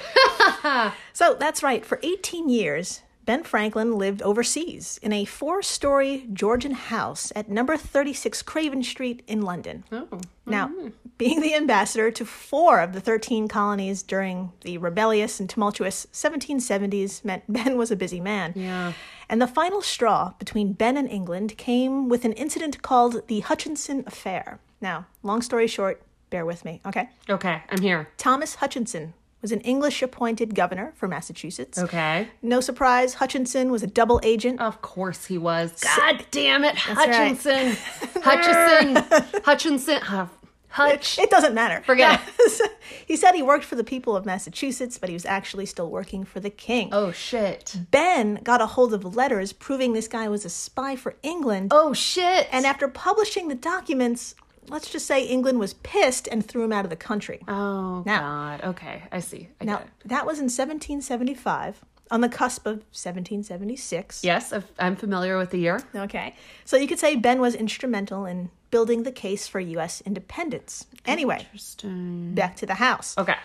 so 1.13 1.37
that's 1.39 1.63
right. 1.63 1.85
For 1.87 2.01
18 2.03 2.49
years, 2.49 3.03
Ben 3.29 3.43
Franklin 3.43 3.99
lived 3.99 4.23
overseas 4.23 4.99
in 5.03 5.13
a 5.13 5.27
four 5.27 5.61
story 5.61 6.27
Georgian 6.33 6.73
house 6.73 7.31
at 7.37 7.51
number 7.51 7.77
36 7.77 8.41
Craven 8.41 8.83
Street 8.83 9.23
in 9.27 9.43
London. 9.43 9.85
Oh. 9.93 10.09
Now, 10.47 10.73
being 11.19 11.43
the 11.43 11.55
ambassador 11.55 12.11
to 12.11 12.25
four 12.25 12.81
of 12.81 12.95
the 12.95 13.03
13 13.03 13.47
colonies 13.47 14.03
during 14.03 14.53
the 14.63 14.79
rebellious 14.79 15.41
and 15.41 15.51
tumultuous 15.51 16.07
1770s 16.11 17.23
meant 17.23 17.43
Ben 17.53 17.77
was 17.77 17.91
a 17.91 17.97
busy 17.97 18.19
man. 18.19 18.55
Yeah. 18.57 18.95
And 19.29 19.43
the 19.43 19.47
final 19.47 19.83
straw 19.83 20.33
between 20.39 20.73
Ben 20.73 20.97
and 20.97 21.11
England 21.11 21.59
came 21.59 22.09
with 22.09 22.25
an 22.25 22.33
incident 22.33 22.81
called 22.81 23.29
the 23.29 23.41
Hutchinson 23.41 24.05
Affair. 24.07 24.59
Now, 24.81 25.05
long 25.23 25.43
story 25.43 25.67
short, 25.67 26.01
bear 26.31 26.47
with 26.47 26.65
me, 26.65 26.81
okay? 26.87 27.11
Okay, 27.29 27.63
I'm 27.69 27.83
here. 27.83 28.09
Thomas 28.17 28.55
Hutchinson 28.55 29.13
was 29.43 29.53
an 29.53 29.61
English 29.61 30.03
appointed 30.03 30.55
governor 30.55 30.93
for 30.97 31.09
Massachusetts. 31.09 31.79
Okay. 31.79 32.29
No 32.43 32.61
surprise, 32.61 33.15
Hutchinson 33.15 33.71
was 33.71 33.83
a 33.83 33.87
double 33.87 34.21
agent. 34.23 34.61
Of 34.61 34.83
course 34.83 35.27
he 35.27 35.39
was. 35.39 35.81
God 35.83 36.25
damn 36.31 36.65
it, 36.65 36.75
right. 36.89 37.09
Hutchinson. 37.09 37.77
Hutchinson. 38.23 39.43
Hutchinson. 39.45 40.01
Huh. 40.01 40.27
Hutch. 40.71 41.19
It 41.19 41.31
doesn't 41.31 41.55
matter. 41.55 41.83
Forget 41.85 42.21
it. 42.39 42.71
he 43.07 43.17
said 43.17 43.33
he 43.33 43.43
worked 43.43 43.65
for 43.65 43.75
the 43.75 43.85
people 43.85 44.15
of 44.15 44.27
Massachusetts, 44.27 44.99
but 44.99 45.09
he 45.09 45.15
was 45.15 45.25
actually 45.25 45.67
still 45.67 45.91
working 45.91 46.25
for 46.25 46.41
the 46.41 46.51
king. 46.51 46.91
Oh 46.93 47.11
shit. 47.11 47.75
Ben 47.91 48.41
got 48.43 48.61
a 48.61 48.67
hold 48.67 48.93
of 48.93 49.17
letters 49.17 49.53
proving 49.53 49.93
this 49.93 50.09
guy 50.09 50.29
was 50.29 50.45
a 50.45 50.51
spy 50.51 50.95
for 50.95 51.17
England. 51.23 51.73
Oh 51.75 51.95
shit. 51.95 52.49
And 52.53 52.67
after 52.67 52.87
publishing 52.87 53.49
the 53.49 53.55
documents, 53.55 54.35
let's 54.69 54.91
just 54.91 55.07
say 55.07 55.25
England 55.25 55.59
was 55.59 55.75
pissed 55.75 56.29
and 56.29 56.45
threw 56.47 56.63
him 56.65 56.73
out 56.73 56.85
of 56.85 56.91
the 56.91 56.97
country. 56.97 57.41
oh 57.49 58.03
Now- 58.07 58.21
god. 58.59 58.65
Okay, 58.65 59.03
I 59.13 59.21
see. 59.21 59.49
I 59.61 59.65
now, 59.65 59.83
that 60.05 60.27
was 60.27 60.39
in 60.39 60.45
1775, 60.49 61.85
on 62.11 62.21
the 62.23 62.29
cusp 62.29 62.67
of 62.67 62.77
1776. 62.93 64.25
Yes, 64.25 64.53
I'm 64.79 64.97
familiar 64.97 65.37
with 65.39 65.51
the 65.51 65.59
year. 65.59 65.81
Okay. 65.95 66.35
So 66.65 66.77
you 66.77 66.87
could 66.89 66.99
say 66.99 67.17
Ben 67.17 67.41
was 67.41 67.55
instrumental 67.55 68.25
in 68.27 68.51
building 68.71 69.03
the 69.03 69.13
case 69.13 69.47
for 69.47 69.61
U.S. 69.61 70.03
independence. 70.07 70.87
Anyway, 71.07 71.41
Interesting. 71.41 72.35
back 72.35 72.57
to 72.57 72.67
the 72.67 72.75
house. 72.75 73.17
Okay. 73.19 73.37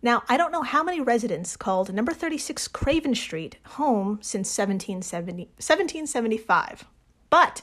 Now, 0.00 0.22
I 0.28 0.36
don't 0.36 0.52
know 0.52 0.62
how 0.62 0.82
many 0.84 1.00
residents 1.00 1.56
called 1.56 1.92
number 1.92 2.12
36 2.14 2.68
Craven 2.68 3.14
Street 3.14 3.56
home 3.64 4.18
since 4.22 4.48
1770, 4.56 5.44
1775, 5.56 6.84
but 7.30 7.62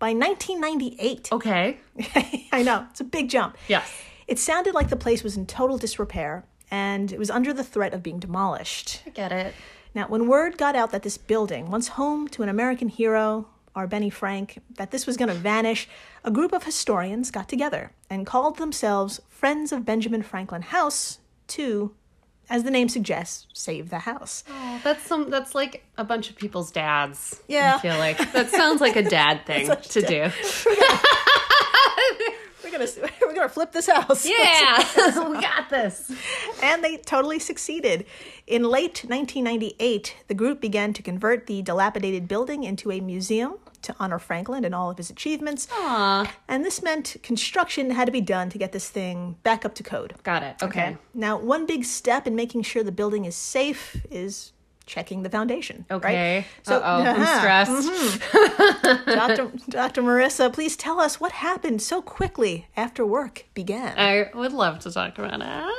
by 0.00 0.12
1998, 0.14 1.28
Okay. 1.30 1.78
I 2.52 2.62
know, 2.64 2.86
it's 2.90 3.00
a 3.00 3.04
big 3.04 3.28
jump. 3.30 3.56
Yes. 3.68 3.88
It 4.26 4.38
sounded 4.40 4.74
like 4.74 4.88
the 4.88 4.96
place 4.96 5.22
was 5.22 5.36
in 5.36 5.46
total 5.46 5.78
disrepair 5.78 6.44
and 6.70 7.12
it 7.12 7.18
was 7.18 7.30
under 7.30 7.52
the 7.52 7.62
threat 7.62 7.92
of 7.92 8.02
being 8.02 8.18
demolished. 8.18 9.02
I 9.06 9.10
get 9.10 9.30
it. 9.30 9.54
Now, 9.94 10.06
when 10.08 10.26
word 10.26 10.56
got 10.56 10.74
out 10.74 10.90
that 10.92 11.02
this 11.02 11.18
building, 11.18 11.70
once 11.70 11.88
home 11.88 12.28
to 12.28 12.42
an 12.42 12.48
American 12.48 12.88
hero, 12.88 13.48
our 13.74 13.86
Benny 13.86 14.10
Frank, 14.10 14.58
that 14.76 14.90
this 14.90 15.06
was 15.06 15.16
going 15.16 15.28
to 15.28 15.34
vanish, 15.34 15.88
a 16.24 16.30
group 16.30 16.52
of 16.52 16.64
historians 16.64 17.30
got 17.30 17.48
together 17.48 17.92
and 18.08 18.26
called 18.26 18.56
themselves 18.58 19.20
Friends 19.28 19.72
of 19.72 19.84
Benjamin 19.84 20.22
Franklin 20.22 20.62
House 20.62 21.18
to, 21.48 21.92
as 22.50 22.64
the 22.64 22.70
name 22.70 22.88
suggests, 22.88 23.46
save 23.54 23.88
the 23.90 24.00
house. 24.00 24.44
Oh, 24.50 24.80
that's 24.84 25.02
some. 25.06 25.30
That's 25.30 25.54
like 25.54 25.84
a 25.96 26.04
bunch 26.04 26.28
of 26.28 26.36
people's 26.36 26.70
dads. 26.70 27.40
Yeah. 27.48 27.76
I 27.76 27.78
feel 27.80 27.96
like 27.96 28.32
that 28.32 28.50
sounds 28.50 28.80
like 28.80 28.96
a 28.96 29.02
dad 29.02 29.40
thing 29.46 29.68
to 29.70 30.02
do. 30.02 30.30
We're 32.62 32.70
gonna 32.72 32.86
we're 33.26 33.34
gonna 33.34 33.48
flip 33.48 33.72
this 33.72 33.88
house. 33.88 34.26
Yeah, 34.28 35.28
we 35.28 35.40
got 35.40 35.70
this. 35.70 36.12
and 36.62 36.84
they 36.84 36.98
totally 36.98 37.38
succeeded. 37.38 38.06
In 38.50 38.64
late 38.64 39.04
1998, 39.06 40.16
the 40.26 40.34
group 40.34 40.60
began 40.60 40.92
to 40.94 41.02
convert 41.02 41.46
the 41.46 41.62
dilapidated 41.62 42.26
building 42.26 42.64
into 42.64 42.90
a 42.90 42.98
museum 42.98 43.58
to 43.82 43.94
honor 44.00 44.18
Franklin 44.18 44.64
and 44.64 44.74
all 44.74 44.90
of 44.90 44.96
his 44.96 45.08
achievements. 45.08 45.68
Aw, 45.70 46.34
And 46.48 46.64
this 46.64 46.82
meant 46.82 47.16
construction 47.22 47.92
had 47.92 48.06
to 48.06 48.12
be 48.12 48.20
done 48.20 48.50
to 48.50 48.58
get 48.58 48.72
this 48.72 48.90
thing 48.90 49.36
back 49.44 49.64
up 49.64 49.76
to 49.76 49.84
code. 49.84 50.14
got 50.24 50.42
it. 50.42 50.56
Okay. 50.60 50.96
Now, 51.14 51.38
one 51.38 51.64
big 51.64 51.84
step 51.84 52.26
in 52.26 52.34
making 52.34 52.62
sure 52.62 52.82
the 52.82 52.90
building 52.90 53.24
is 53.24 53.36
safe 53.36 54.04
is 54.10 54.52
checking 54.84 55.22
the 55.22 55.30
foundation. 55.30 55.86
Okay. 55.88 56.38
Right? 56.38 56.46
So, 56.64 56.78
Uh 56.78 56.82
oh, 56.84 57.02
I'm 57.02 57.20
uh-huh. 57.20 57.38
stressed. 57.38 59.06
Dr. 59.06 59.52
Dr. 59.68 60.02
Marissa, 60.02 60.52
please 60.52 60.76
tell 60.76 60.98
us 60.98 61.20
what 61.20 61.30
happened 61.30 61.82
so 61.82 62.02
quickly 62.02 62.66
after 62.76 63.06
work 63.06 63.46
began. 63.54 63.96
I 63.96 64.28
would 64.34 64.52
love 64.52 64.80
to 64.80 64.90
talk 64.90 65.16
about 65.18 65.40
it. 65.40 65.74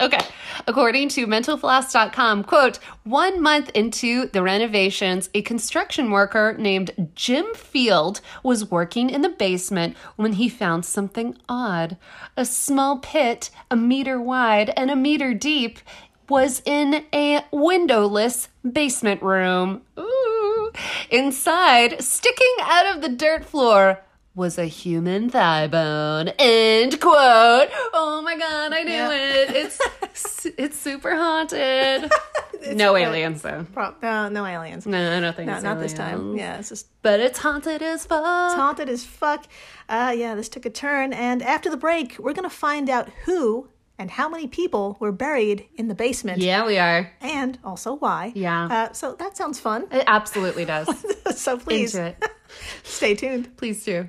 Okay. 0.00 0.20
According 0.66 1.08
to 1.10 1.26
mentalfloss.com, 1.26 2.44
quote, 2.44 2.78
one 3.04 3.40
month 3.40 3.70
into 3.70 4.26
the 4.28 4.42
renovations, 4.42 5.30
a 5.34 5.42
construction 5.42 6.10
worker 6.10 6.56
named 6.58 7.12
Jim 7.14 7.46
Field 7.54 8.20
was 8.42 8.70
working 8.70 9.10
in 9.10 9.22
the 9.22 9.28
basement 9.28 9.96
when 10.16 10.34
he 10.34 10.48
found 10.48 10.84
something 10.84 11.36
odd. 11.48 11.96
A 12.36 12.44
small 12.44 12.98
pit, 12.98 13.50
a 13.70 13.76
meter 13.76 14.20
wide 14.20 14.70
and 14.76 14.90
a 14.90 14.96
meter 14.96 15.34
deep, 15.34 15.78
was 16.28 16.62
in 16.64 17.04
a 17.12 17.44
windowless 17.52 18.48
basement 18.70 19.22
room. 19.22 19.82
Ooh. 19.98 20.72
Inside, 21.10 22.02
sticking 22.02 22.56
out 22.62 22.96
of 22.96 23.02
the 23.02 23.08
dirt 23.08 23.44
floor, 23.44 24.02
was 24.34 24.58
a 24.58 24.64
human 24.66 25.30
thigh 25.30 25.66
bone. 25.68 26.28
End 26.38 27.00
quote. 27.00 27.68
Oh 27.92 28.20
my 28.24 28.36
god, 28.36 28.72
I 28.72 28.82
knew 28.82 28.92
Yeah. 28.92 29.10
it. 29.12 29.50
It's 29.56 30.46
it's 30.58 30.78
super 30.78 31.14
haunted. 31.14 32.10
no 32.72 32.96
aliens 32.96 33.42
though. 33.42 33.66
Pro- 33.72 33.94
no, 34.02 34.28
no 34.28 34.44
aliens. 34.44 34.86
No, 34.86 35.16
I 35.16 35.20
don't 35.20 35.36
think 35.36 35.46
No, 35.48 35.54
it's 35.54 35.62
not 35.62 35.78
this 35.80 35.92
time. 35.94 36.36
Yeah, 36.36 36.58
it's 36.58 36.68
just 36.70 36.86
But 37.02 37.20
it's 37.20 37.38
haunted 37.38 37.82
as 37.82 38.06
fuck. 38.06 38.24
haunted 38.56 38.88
as 38.88 39.04
fuck. 39.04 39.46
Uh, 39.88 40.14
yeah, 40.16 40.34
this 40.34 40.48
took 40.48 40.66
a 40.66 40.70
turn. 40.70 41.12
And 41.12 41.42
after 41.42 41.70
the 41.70 41.76
break, 41.76 42.16
we're 42.18 42.32
going 42.32 42.48
to 42.48 42.54
find 42.54 42.88
out 42.90 43.08
who 43.26 43.68
and 43.98 44.10
how 44.10 44.28
many 44.28 44.48
people 44.48 44.96
were 44.98 45.12
buried 45.12 45.68
in 45.76 45.86
the 45.88 45.94
basement. 45.94 46.38
yeah, 46.42 46.66
we 46.66 46.78
are. 46.78 47.12
And 47.20 47.58
also 47.62 47.94
why. 47.94 48.32
Yeah. 48.34 48.66
Uh, 48.66 48.92
so 48.92 49.14
that 49.14 49.36
sounds 49.36 49.60
fun. 49.60 49.86
It 49.92 50.04
absolutely 50.08 50.64
does. 50.64 50.88
so 51.36 51.56
please 51.58 51.96
stay 52.82 53.14
tuned. 53.14 53.56
Please 53.56 53.84
do. 53.84 54.08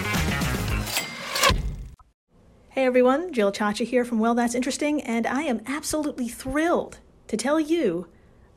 Hey 2.81 2.87
everyone, 2.87 3.31
Jill 3.31 3.51
Chacha 3.51 3.83
here 3.83 4.03
from 4.03 4.17
Well 4.17 4.33
That's 4.33 4.55
Interesting, 4.55 5.03
and 5.03 5.27
I 5.27 5.43
am 5.43 5.61
absolutely 5.67 6.27
thrilled 6.27 6.97
to 7.27 7.37
tell 7.37 7.59
you 7.59 8.07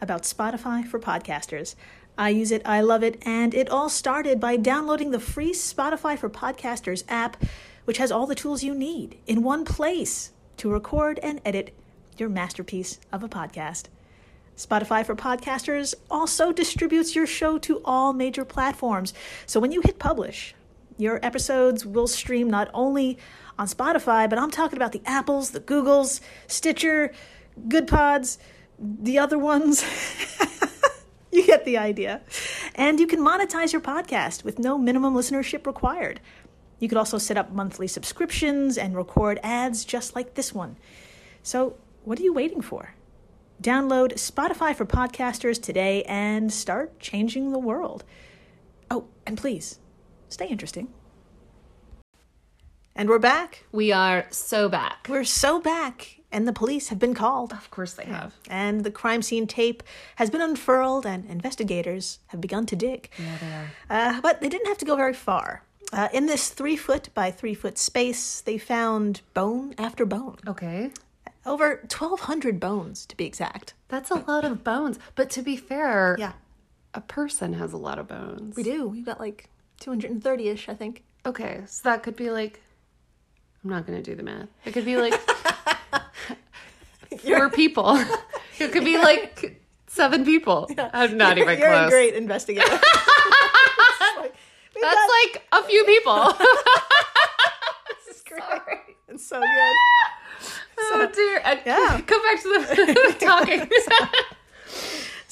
about 0.01 0.23
Spotify 0.23 0.83
for 0.83 0.99
podcasters. 0.99 1.75
I 2.17 2.31
use 2.31 2.51
it, 2.51 2.63
I 2.65 2.81
love 2.81 3.03
it, 3.03 3.23
and 3.27 3.53
it 3.53 3.69
all 3.69 3.91
started 3.91 4.41
by 4.41 4.57
downloading 4.57 5.11
the 5.11 5.21
free 5.21 5.53
Spotify 5.53 6.17
for 6.17 6.31
Podcasters 6.31 7.05
app, 7.07 7.37
which 7.85 7.99
has 7.99 8.11
all 8.11 8.27
the 8.27 8.35
tools 8.35 8.65
you 8.65 8.75
need 8.75 9.19
in 9.27 9.43
one 9.43 9.63
place 9.67 10.33
to 10.57 10.73
record 10.73 11.21
and 11.23 11.39
edit 11.45 11.75
your 12.17 12.31
masterpiece 12.31 13.01
of 13.13 13.23
a 13.23 13.29
podcast. 13.29 13.89
Spotify 14.57 15.05
for 15.05 15.15
Podcasters 15.15 15.95
also 16.11 16.51
distributes 16.51 17.15
your 17.15 17.27
show 17.27 17.59
to 17.59 17.83
all 17.85 18.15
major 18.15 18.47
platforms. 18.47 19.13
So 19.45 19.61
when 19.61 19.71
you 19.71 19.83
hit 19.83 19.99
publish, 19.99 20.55
your 20.97 21.19
episodes 21.25 21.85
will 21.85 22.07
stream 22.07 22.49
not 22.49 22.71
only 22.73 23.19
on 23.59 23.67
Spotify, 23.67 24.29
but 24.29 24.38
I'm 24.38 24.51
talking 24.51 24.77
about 24.77 24.93
the 24.93 25.03
Apples, 25.05 25.51
the 25.51 25.61
Googles, 25.61 26.21
Stitcher, 26.47 27.12
Good 27.69 27.87
Pods, 27.87 28.38
the 28.79 29.19
other 29.19 29.38
ones. 29.38 29.85
you 31.33 31.47
get 31.47 31.64
the 31.64 31.79
idea. 31.79 32.23
And 32.75 32.99
you 32.99 33.07
can 33.07 33.21
monetize 33.21 33.73
your 33.73 33.81
podcast 33.81 34.45
with 34.45 34.59
no 34.59 34.79
minimum 34.79 35.14
listenership 35.14 35.67
required. 35.67 36.21
You 36.79 36.88
could 36.88 36.99
also 36.99 37.19
set 37.19 37.37
up 37.37 37.53
monthly 37.53 37.87
subscriptions 37.87 38.77
and 38.77 38.97
record 38.97 39.38
ads 39.43 39.85
just 39.85 40.14
like 40.14 40.35
this 40.35 40.53
one. 40.53 40.77
So, 41.43 41.77
what 42.05 42.19
are 42.19 42.23
you 42.23 42.33
waiting 42.33 42.61
for? 42.61 42.95
Download 43.62 44.12
Spotify 44.14 44.75
for 44.75 44.85
podcasters 44.85 45.62
today 45.62 46.03
and 46.05 46.53
start 46.53 46.99
changing 46.99 47.53
the 47.53 47.59
world. 47.59 48.05
Oh, 48.90 49.07
and 49.27 49.38
please, 49.38 49.79
stay 50.29 50.49
interesting. 50.49 50.88
And 52.97 53.09
we're 53.09 53.19
back. 53.19 53.65
We 53.73 53.91
are 53.93 54.27
so 54.31 54.69
back. 54.69 55.07
We're 55.09 55.25
so 55.25 55.61
back, 55.61 56.21
and 56.31 56.47
the 56.47 56.53
police 56.53 56.89
have 56.89 56.99
been 57.01 57.15
called. 57.15 57.53
Of 57.53 57.71
course 57.71 57.95
they 57.95 58.05
have. 58.05 58.35
And 58.49 58.85
the 58.85 58.91
crime 58.91 59.21
scene 59.23 59.47
tape 59.49 59.83
has 60.17 60.31
been 60.31 60.41
unfurled, 60.41 61.05
and 61.05 61.25
investigators 61.29 62.21
have 62.29 62.41
begun 62.41 62.67
to 62.67 62.77
dig. 62.77 63.11
Yeah, 63.19 63.37
they 63.41 63.47
are. 63.53 63.71
Uh, 64.17 64.21
but 64.21 64.41
they 64.41 64.49
didn't 64.49 64.69
have 64.69 64.79
to 64.79 64.85
go 64.85 64.95
very 64.95 65.13
far. 65.15 65.65
Uh, 65.93 66.09
in 66.13 66.27
this 66.27 66.51
three 66.51 66.77
foot 66.77 67.09
by 67.15 67.31
three 67.33 67.55
foot 67.55 67.79
space, 67.79 68.41
they 68.41 68.59
found 68.59 69.23
bone 69.35 69.75
after 69.77 70.07
bone. 70.07 70.37
Okay. 70.47 70.91
Over 71.45 71.81
1,200 71.91 72.59
bones, 72.61 73.05
to 73.07 73.17
be 73.17 73.27
exact. 73.27 73.75
That's 73.89 74.11
a 74.11 74.15
lot 74.27 74.45
of 74.45 74.63
bones. 74.65 74.99
But 75.15 75.31
to 75.31 75.43
be 75.43 75.57
fair, 75.57 76.17
Yeah, 76.19 76.33
a 76.95 77.01
person 77.01 77.55
has 77.55 77.73
a 77.73 77.77
lot 77.77 77.99
of 77.99 78.07
bones. 78.09 78.57
we 78.57 78.63
do. 78.63 78.89
We've 78.89 79.05
got 79.05 79.19
like 79.21 79.51
230 79.81 80.49
ish, 80.49 80.69
I 80.69 80.75
think. 80.75 81.03
Okay, 81.27 81.63
so 81.67 81.89
that 81.89 82.03
could 82.03 82.17
be 82.17 82.31
like 82.31 82.61
I'm 83.64 83.70
not 83.70 83.87
gonna 83.87 84.03
do 84.03 84.14
the 84.14 84.22
math. 84.22 84.48
It 84.64 84.72
could 84.72 84.85
be 84.85 84.96
like 84.98 85.14
four 87.24 87.50
people. 87.50 88.03
It 88.61 88.70
could 88.70 88.85
be 88.85 88.96
like 88.98 89.61
seven 89.88 90.24
people. 90.24 90.70
I'm 90.79 91.16
not 91.16 91.38
even 91.38 91.59
You're 91.59 91.70
close. 91.70 91.88
a 91.88 91.90
great 91.90 92.14
investigator. 92.14 92.70
Like, 92.70 94.33
That's 94.81 94.94
got- 94.94 95.11
like 95.24 95.42
a 95.53 95.62
few 95.64 95.85
people. 95.85 96.33
this 98.07 98.16
is 98.16 98.22
great. 98.22 98.42
It's 99.09 99.27
so 99.27 99.40
good. 99.40 99.74
oh 100.83 101.11
dear. 101.12 101.40
And 101.44 101.61
Yeah. 101.66 102.00
Go 102.07 102.22
back 102.22 102.40
to 102.42 102.48
the 102.48 103.16
talking. 103.18 103.68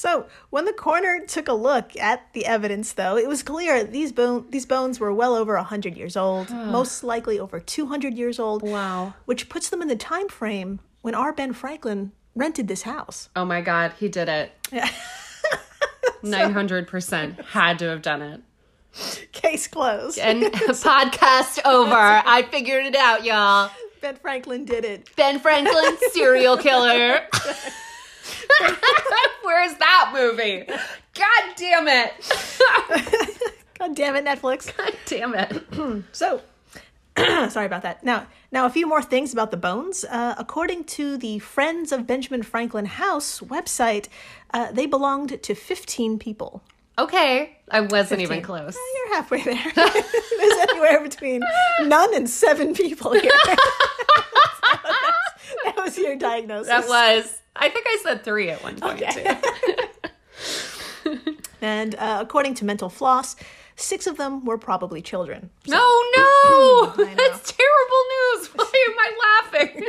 So, 0.03 0.27
when 0.51 0.65
the 0.65 0.73
coroner 0.73 1.25
took 1.25 1.47
a 1.47 1.53
look 1.53 1.97
at 1.97 2.27
the 2.33 2.45
evidence, 2.45 2.93
though, 2.93 3.17
it 3.17 3.29
was 3.29 3.45
clear 3.45 3.85
these 3.85 4.11
bone 4.11 4.47
these 4.51 4.67
bones 4.67 4.99
were 4.99 5.15
well 5.15 5.37
over 5.37 5.57
hundred 5.59 5.97
years 5.97 6.17
old, 6.17 6.51
most 6.51 7.05
likely 7.05 7.39
over 7.39 7.61
two 7.61 7.87
hundred 7.87 8.15
years 8.15 8.41
old. 8.41 8.65
Wow. 8.65 9.15
which 9.27 9.49
puts 9.49 9.69
them 9.69 9.81
in 9.81 9.87
the 9.87 9.95
time 9.95 10.29
frame 10.29 10.81
when 11.03 11.15
our 11.15 11.33
Ben 11.33 11.53
Franklin 11.53 12.11
rented 12.35 12.67
this 12.67 12.83
house. 12.83 13.29
oh 13.37 13.45
my 13.45 13.61
god, 13.61 13.93
he 13.97 14.09
did 14.09 14.29
it. 14.29 14.51
Nine 16.25 16.53
hundred 16.53 16.89
percent 16.89 17.41
had 17.41 17.79
to 17.79 17.85
have 17.85 18.03
done 18.03 18.23
it. 18.23 18.41
Case 19.31 19.69
closed. 19.69 20.19
And 20.19 20.43
podcast 20.53 21.65
over. 21.65 21.95
I 21.95 22.43
figured 22.51 22.87
it 22.87 22.97
out, 22.97 23.25
y'all. 23.25 23.71
Ben 24.01 24.17
Franklin 24.17 24.65
did 24.65 24.85
it. 24.85 25.15
Ben 25.15 25.39
Franklin, 25.39 25.97
serial 26.11 26.57
killer. 26.57 27.21
Where's 29.43 29.75
that 29.75 30.11
movie? 30.15 30.65
God 30.67 31.57
damn 31.57 31.89
it. 31.89 32.13
God 33.79 33.97
damn 33.97 34.17
it, 34.17 34.25
Netflix. 34.25 34.77
God 34.77 34.95
damn 35.07 35.35
it. 35.35 36.05
So, 36.13 36.41
sorry 37.49 37.67
about 37.67 37.83
that. 37.83 38.05
Now, 38.05 38.27
now 38.51 38.67
a 38.67 38.71
few 38.71 38.87
more 38.87 39.03
things 39.03 39.33
about 39.33 39.51
the 39.51 39.57
bones. 39.57 40.05
Uh, 40.05 40.35
according 40.39 40.85
to 40.85 41.17
the 41.17 41.39
Friends 41.41 41.93
of 41.93 42.07
Benjamin 42.07 42.43
Franklin 42.43 42.87
House 42.87 43.41
website, 43.41 44.09
uh, 44.55 44.71
they 44.73 44.87
belonged 44.87 45.43
to 45.43 45.55
15 45.55 46.19
people. 46.19 46.63
Okay. 46.99 47.57
I 47.71 47.81
wasn't 47.81 48.21
even 48.21 48.43
close. 48.43 48.77
You're 48.95 49.15
halfway 49.17 49.43
there. 49.43 49.55
There's 49.75 50.59
anywhere 50.71 51.01
between 51.03 51.43
none 51.83 52.15
and 52.15 52.29
seven 52.29 52.75
people 52.75 53.13
here. 53.13 53.31
that 55.65 55.75
was 55.79 55.97
your 55.99 56.17
diagnosis. 56.17 56.69
That 56.69 56.87
was, 56.89 57.42
I 57.55 57.69
think 57.69 57.87
I 57.89 57.99
said 58.03 58.25
three 58.25 58.51
at 58.51 58.63
one 58.63 58.77
point 58.77 59.05
too. 59.11 59.25
And 61.63 61.95
uh, 61.95 62.19
according 62.21 62.55
to 62.55 62.65
Mental 62.65 62.89
Floss, 62.89 63.37
six 63.77 64.09
of 64.09 64.17
them 64.17 64.45
were 64.45 64.59
probably 64.59 65.01
children. 65.01 65.49
No, 65.69 66.03
no. 66.17 66.93
That's 66.97 67.53
terrible 67.53 68.03
news. 68.35 68.49
Why 68.55 68.87
am 68.89 68.99
I 68.99 69.41
laughing? 69.53 69.89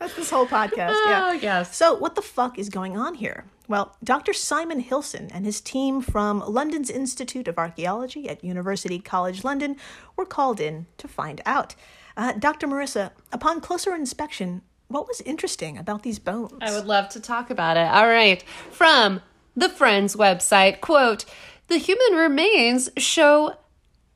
That's 0.00 0.16
this 0.16 0.28
whole 0.28 0.46
podcast. 0.46 0.96
Yeah. 1.06 1.28
Oh, 1.28 1.38
yes. 1.40 1.76
So, 1.76 1.94
what 1.94 2.16
the 2.16 2.22
fuck 2.22 2.58
is 2.58 2.68
going 2.68 2.96
on 2.96 3.14
here? 3.14 3.44
Well, 3.68 3.96
Dr. 4.02 4.32
Simon 4.32 4.80
Hillson 4.80 5.30
and 5.32 5.46
his 5.46 5.60
team 5.60 6.02
from 6.02 6.40
London's 6.40 6.90
Institute 6.90 7.46
of 7.46 7.58
Archaeology 7.58 8.28
at 8.28 8.42
University 8.42 8.98
College 8.98 9.44
London 9.44 9.76
were 10.16 10.26
called 10.26 10.60
in 10.60 10.86
to 10.98 11.06
find 11.06 11.40
out. 11.46 11.76
Uh, 12.16 12.32
Dr. 12.32 12.66
Marissa, 12.66 13.12
upon 13.32 13.60
closer 13.60 13.94
inspection, 13.94 14.62
what 14.92 15.08
was 15.08 15.20
interesting 15.22 15.78
about 15.78 16.02
these 16.02 16.18
bones? 16.18 16.52
I 16.60 16.72
would 16.72 16.86
love 16.86 17.08
to 17.10 17.20
talk 17.20 17.50
about 17.50 17.76
it. 17.76 17.86
All 17.86 18.06
right. 18.06 18.42
From 18.70 19.20
the 19.56 19.68
Friends 19.68 20.16
website, 20.16 20.80
quote, 20.80 21.24
the 21.68 21.78
human 21.78 22.18
remains 22.18 22.90
show 22.96 23.54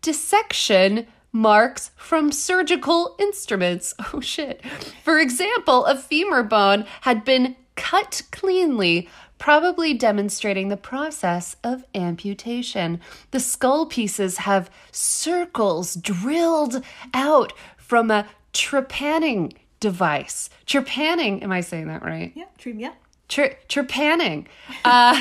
dissection 0.02 1.06
marks 1.32 1.90
from 1.96 2.32
surgical 2.32 3.16
instruments. 3.18 3.94
Oh 4.12 4.20
shit. 4.20 4.64
For 5.04 5.18
example, 5.18 5.84
a 5.84 5.96
femur 5.96 6.42
bone 6.42 6.86
had 7.02 7.24
been 7.24 7.56
cut 7.74 8.22
cleanly, 8.30 9.08
probably 9.38 9.92
demonstrating 9.92 10.68
the 10.68 10.76
process 10.76 11.56
of 11.62 11.84
amputation. 11.94 13.00
The 13.32 13.40
skull 13.40 13.86
pieces 13.86 14.38
have 14.38 14.70
circles 14.92 15.94
drilled 15.94 16.82
out 17.12 17.52
from 17.76 18.10
a 18.10 18.26
trepanning 18.52 19.52
device. 19.80 20.50
Trepanning, 20.66 21.42
am 21.42 21.52
I 21.52 21.60
saying 21.60 21.88
that 21.88 22.02
right? 22.04 22.32
yeah, 22.34 22.44
true. 22.58 22.74
Yeah. 22.76 22.92
Tre- 23.28 23.56
trepanning 23.68 24.46
uh, 24.84 25.20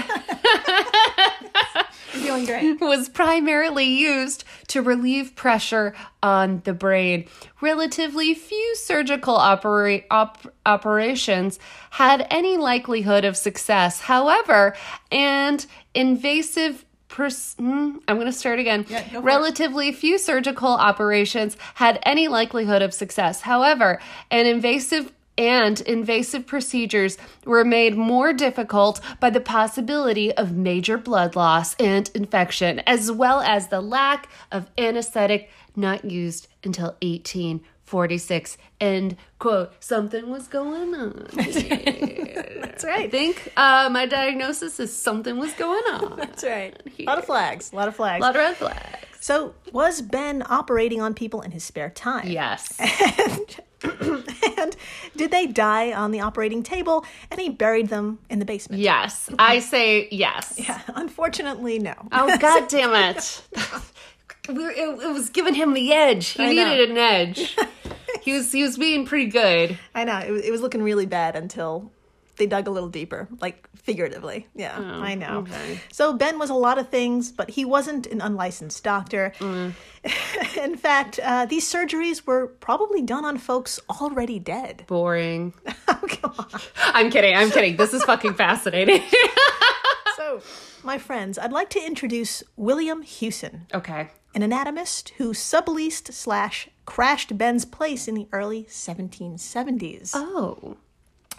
doing 2.14 2.46
great. 2.46 2.80
was 2.82 3.10
primarily 3.10 3.86
used 3.86 4.44
to 4.68 4.82
relieve 4.82 5.36
pressure 5.36 5.96
on 6.22 6.62
the 6.66 6.74
brain. 6.74 7.26
Relatively 7.62 8.34
few 8.36 8.76
surgical 8.76 9.36
opera- 9.36 10.02
op- 10.12 10.54
operations 10.66 11.60
had 11.92 12.28
any 12.30 12.58
likelihood 12.58 13.26
of 13.26 13.36
success. 13.36 14.02
However, 14.02 14.76
and 15.12 15.66
invasive 15.94 16.86
pers- 17.16 17.56
hmm, 17.56 17.98
I'm 18.08 18.18
going 18.18 18.28
to 18.28 18.34
start 18.34 18.60
again. 18.60 18.84
go 18.84 18.98
for 18.98 19.18
it. 19.18 19.22
Relatively 19.22 19.92
few 19.94 20.18
surgical 20.18 20.70
operations 20.70 21.56
had 21.76 21.98
any 22.04 22.28
likelihood 22.28 22.82
of 22.82 22.94
success. 22.94 23.42
However, 23.42 24.02
an 24.30 24.46
invasive 24.46 25.12
and 25.38 25.80
invasive 25.82 26.46
procedures 26.46 27.18
were 27.46 27.66
made 27.66 27.96
more 27.98 28.34
difficult 28.34 29.00
by 29.20 29.30
the 29.30 29.40
possibility 29.40 30.32
of 30.34 30.56
major 30.56 30.98
blood 30.98 31.36
loss 31.36 31.76
and 31.76 32.10
infection, 32.14 32.80
as 32.80 33.12
well 33.12 33.40
as 33.42 33.68
the 33.68 33.82
lack 33.82 34.30
of 34.52 34.70
anesthetic 34.78 35.50
not 35.76 36.06
used 36.06 36.48
until 36.64 36.96
1846. 37.86 38.58
End 38.82 39.16
quote. 39.40 39.72
Something 39.80 40.30
was 40.30 40.48
going 40.48 40.94
on. 40.96 41.28
That's 41.34 42.84
right. 42.84 43.06
I 43.06 43.10
think 43.10 43.54
uh, 43.56 43.90
my 43.92 44.06
diagnosis 44.06 44.80
is 44.80 44.96
something 44.96 45.38
was 45.38 45.54
going 45.54 45.84
on. 45.94 46.16
That's 46.18 46.44
right. 46.44 46.76
A 47.00 47.04
lot 47.04 47.20
of 47.20 47.26
flags. 47.26 47.72
A 47.72 47.76
lot 47.76 47.88
of 47.88 47.96
flags. 47.96 48.22
A 48.22 48.26
lot 48.26 48.36
of 48.36 48.40
red 48.42 48.58
flags. 48.58 49.06
so, 49.22 49.54
was 49.72 50.02
Ben 50.02 50.44
operating 50.50 51.02
on 51.02 51.14
people 51.14 51.42
in 51.42 51.52
his 51.52 51.64
spare 51.64 51.90
time? 51.90 52.28
Yes. 52.28 52.80
And, 53.84 53.96
and 54.58 54.76
did 55.16 55.30
they 55.30 55.46
die 55.46 55.94
on 55.94 56.10
the 56.10 56.22
operating 56.22 56.64
table 56.64 57.06
and 57.30 57.40
he 57.40 57.50
buried 57.50 57.90
them 57.90 58.18
in 58.32 58.40
the 58.40 58.46
basement? 58.46 58.82
Yes. 58.82 59.30
I 59.38 59.60
say 59.60 60.08
yes. 60.10 60.56
Yeah, 60.58 60.82
unfortunately, 60.96 61.78
no. 61.78 61.94
Oh 62.12 62.36
god 62.40 62.68
damn 62.68 62.96
it. 63.16 63.44
We're- 64.50 64.74
It, 64.76 64.88
it 65.04 65.14
was 65.14 65.30
giving 65.30 65.54
him 65.54 65.74
the 65.74 65.92
edge. 65.94 66.28
He 66.30 66.44
I 66.44 66.54
know. 66.54 66.70
needed 66.70 66.92
an 66.92 66.98
edge. 66.98 67.56
he 68.22 68.34
was 68.34 68.52
he 68.52 68.64
was 68.64 68.78
being 68.78 69.06
pretty 69.06 69.28
good. 69.28 69.78
I 69.94 70.04
know. 70.04 70.20
It, 70.20 70.32
was- 70.32 70.42
it 70.44 70.52
was 70.52 70.62
looking 70.62 70.84
really 70.84 71.06
bad 71.06 71.36
until 71.36 71.92
they 72.38 72.48
dug 72.48 72.68
a 72.68 72.72
little 72.72 72.90
deeper, 72.90 73.30
like 73.40 73.66
figuratively. 73.78 74.46
Yeah, 74.56 74.78
I 74.78 75.16
know. 75.16 75.28
Oh, 75.30 75.38
okay. 75.40 75.80
So 75.94 76.12
Ben 76.12 76.38
was 76.38 76.50
a 76.50 76.54
lot 76.54 76.78
of 76.78 76.90
things, 76.90 77.32
but 77.32 77.50
he 77.50 77.64
wasn't 77.64 78.08
an 78.08 78.20
unlicensed 78.20 78.84
doctor. 78.84 79.32
Mm. 79.40 79.72
In 80.62 80.76
fact, 80.76 81.18
uh, 81.24 81.46
these 81.46 81.66
surgeries 81.72 82.26
were 82.28 82.48
probably 82.48 83.02
done 83.02 83.24
on 83.24 83.38
folks 83.38 83.80
already 83.90 84.38
dead. 84.40 84.84
Boring. 84.88 85.54
Oh, 85.88 86.08
come 86.08 86.34
on. 86.38 86.62
I'm 86.94 87.10
kidding. 87.12 87.36
I'm 87.36 87.52
kidding. 87.52 87.78
This 87.78 87.94
is 87.94 88.04
fucking 88.04 88.34
fascinating. 88.34 89.02
So, 90.18 90.42
my 90.84 90.98
friends, 90.98 91.38
I'd 91.38 91.52
like 91.54 91.70
to 91.72 91.80
introduce 91.86 92.44
William 92.58 93.02
Hewson, 93.02 93.68
okay. 93.74 94.10
An 94.36 94.44
anatomist 94.44 95.10
who 95.18 95.32
subleased 95.32 96.12
slash 96.14 96.70
crashed 96.86 97.38
Ben's 97.38 97.66
place 97.66 98.08
in 98.08 98.14
the 98.14 98.28
early 98.32 98.66
1770s. 98.66 100.12
Oh. 100.14 100.78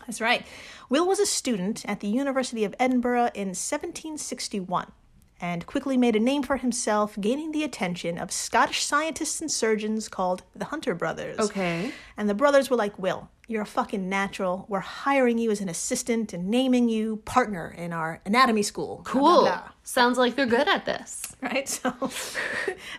That's 0.07 0.21
right. 0.21 0.47
Will 0.89 1.07
was 1.07 1.19
a 1.19 1.27
student 1.27 1.85
at 1.87 2.01
the 2.01 2.09
University 2.09 2.65
of 2.65 2.75
Edinburgh 2.79 3.31
in 3.35 3.49
1761 3.49 4.93
and 5.41 5.67
quickly 5.67 5.97
made 5.97 6.17
a 6.17 6.21
name 6.21 6.43
for 6.43 6.57
himself, 6.57 7.17
gaining 7.21 7.53
the 7.53 7.63
attention 7.63 8.17
of 8.19 8.33
Scottish 8.33 8.85
scientists 8.85 9.41
and 9.41 9.51
surgeons 9.51 10.09
called 10.09 10.43
the 10.55 10.67
Hunter 10.67 10.95
brothers. 10.95 11.39
Okay. 11.39 11.93
And 12.17 12.29
the 12.29 12.35
brothers 12.35 12.71
were 12.71 12.77
like, 12.77 12.99
Will, 12.99 13.29
you're 13.47 13.63
a 13.63 13.67
fucking 13.67 14.09
natural. 14.09 14.65
We're 14.69 14.81
hiring 14.81 15.39
you 15.39 15.51
as 15.51 15.61
an 15.61 15.69
assistant 15.69 16.33
and 16.33 16.49
naming 16.49 16.89
you 16.89 17.19
partner 17.27 17.75
in 17.77 17.93
our 17.93 18.21
anatomy 18.25 18.63
school. 18.63 19.03
Blah, 19.05 19.13
blah, 19.13 19.21
Cool. 19.23 19.41
blah. 19.43 19.69
Sounds 19.85 20.17
like 20.19 20.35
they're 20.37 20.47
good 20.47 20.69
at 20.69 20.85
this. 20.87 21.23
Right? 21.43 21.69
So, 21.83 21.93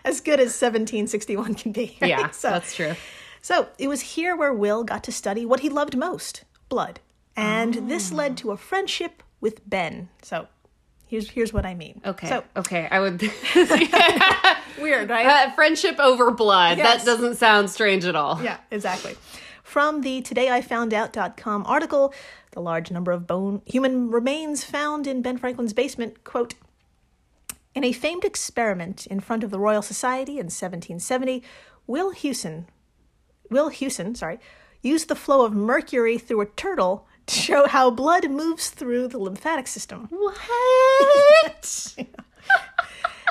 as 0.04 0.20
good 0.20 0.40
as 0.40 0.48
1761 0.60 1.54
can 1.54 1.72
be. 1.72 1.98
right? 2.00 2.08
Yeah, 2.08 2.30
So, 2.30 2.50
that's 2.50 2.74
true. 2.74 2.94
so 3.42 3.68
it 3.78 3.88
was 3.88 4.00
here 4.00 4.36
where 4.36 4.52
Will 4.54 4.84
got 4.84 5.02
to 5.04 5.12
study 5.12 5.44
what 5.44 5.60
he 5.60 5.68
loved 5.68 5.96
most 5.96 6.44
blood. 6.68 7.00
And 7.36 7.76
Oh. 7.76 7.80
this 7.80 8.12
led 8.12 8.36
to 8.38 8.50
a 8.52 8.56
friendship 8.56 9.22
with 9.40 9.68
Ben. 9.68 10.08
So 10.22 10.48
here's 11.08 11.28
here's 11.30 11.52
what 11.52 11.66
I 11.66 11.74
mean. 11.74 12.00
Okay. 12.04 12.28
So 12.28 12.44
okay. 12.56 12.88
I 12.90 13.00
would. 13.00 13.20
weird, 14.80 15.10
right? 15.10 15.26
Uh, 15.26 15.50
friendship 15.52 15.98
over 15.98 16.30
blood. 16.30 16.78
Yes. 16.78 17.04
That 17.04 17.06
doesn't 17.06 17.36
sound 17.36 17.70
strange 17.70 18.04
at 18.04 18.14
all. 18.14 18.40
yeah, 18.42 18.58
exactly. 18.70 19.16
From 19.62 20.00
the 20.00 20.22
todayifoundout.com 20.22 21.66
article, 21.66 22.14
the 22.52 22.60
large 22.60 22.90
number 22.90 23.12
of 23.12 23.26
bone 23.26 23.60
human 23.66 24.10
remains 24.10 24.64
found 24.64 25.06
in 25.06 25.20
Ben 25.20 25.36
Franklin's 25.36 25.74
basement, 25.74 26.24
quote, 26.24 26.54
in 27.74 27.84
a 27.84 27.92
famed 27.92 28.24
experiment 28.24 29.06
in 29.06 29.20
front 29.20 29.44
of 29.44 29.50
the 29.50 29.60
Royal 29.60 29.82
Society 29.82 30.32
in 30.32 30.46
1770, 30.46 31.42
Will 31.86 32.10
Hewson, 32.10 32.66
Will 33.50 33.68
Hewson, 33.68 34.14
sorry, 34.14 34.38
used 34.82 35.08
the 35.08 35.14
flow 35.14 35.44
of 35.44 35.52
mercury 35.52 36.18
through 36.18 36.40
a 36.40 36.46
turtle 36.46 37.06
to 37.28 37.34
show 37.34 37.66
how 37.68 37.90
blood 37.90 38.30
moves 38.30 38.70
through 38.70 39.08
the 39.08 39.18
lymphatic 39.18 39.66
system. 39.66 40.08
What? 40.10 41.94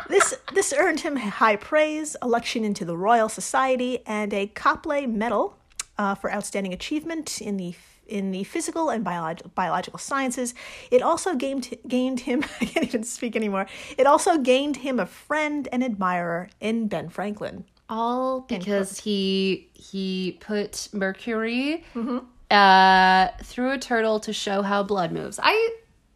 This 0.09 0.33
this 0.53 0.71
earned 0.77 1.01
him 1.01 1.17
high 1.17 1.57
praise, 1.57 2.15
election 2.23 2.63
into 2.63 2.85
the 2.85 2.95
Royal 2.95 3.27
Society, 3.27 3.99
and 4.05 4.33
a 4.33 4.47
Copley 4.47 5.05
Medal 5.05 5.57
uh, 5.97 6.15
for 6.15 6.31
outstanding 6.31 6.71
achievement 6.71 7.41
in 7.41 7.57
the 7.57 7.75
in 8.07 8.31
the 8.31 8.45
physical 8.45 8.89
and 8.89 9.03
biolog- 9.05 9.53
biological 9.53 9.99
sciences. 9.99 10.53
It 10.91 11.01
also 11.01 11.35
gained 11.35 11.75
gained 11.89 12.21
him. 12.21 12.45
I 12.61 12.65
can't 12.65 12.85
even 12.85 13.03
speak 13.03 13.35
anymore. 13.35 13.65
It 13.97 14.07
also 14.07 14.37
gained 14.37 14.77
him 14.77 14.97
a 14.97 15.05
friend 15.05 15.67
and 15.73 15.83
admirer 15.83 16.47
in 16.61 16.87
Ben 16.87 17.09
Franklin. 17.09 17.65
all 17.89 18.41
because 18.41 18.99
he 18.99 19.67
he 19.73 20.37
put 20.39 20.87
mercury 20.93 21.83
Mm-hmm. 21.95 22.19
Uh, 22.51 23.27
through 23.43 23.71
a 23.71 23.77
turtle 23.77 24.19
to 24.21 24.33
show 24.33 24.61
how 24.61 24.83
blood 24.83 25.11
moves. 25.11 25.39
I 25.41 25.71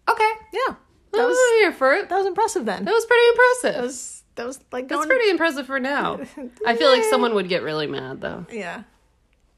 okay. 0.09 0.31
Yeah, 0.53 0.75
that 1.13 1.25
was 1.25 1.35
was 1.35 1.59
here 1.59 1.71
for 1.71 1.93
it. 1.93 2.09
that 2.09 2.17
was 2.17 2.25
impressive. 2.27 2.65
Then 2.65 2.85
That 2.85 2.93
was 2.93 3.05
pretty 3.05 3.27
impressive. 3.27 3.73
that 3.75 3.83
was 3.83 4.23
that 4.35 4.47
was 4.47 4.59
like 4.71 4.87
That's 4.87 5.05
pretty 5.05 5.29
impressive 5.29 5.65
for 5.67 5.79
now. 5.79 6.19
I 6.65 6.75
feel 6.75 6.89
like 6.89 7.03
someone 7.03 7.33
would 7.35 7.49
get 7.49 7.63
really 7.63 7.87
mad 7.87 8.21
though. 8.21 8.45
yeah. 8.51 8.83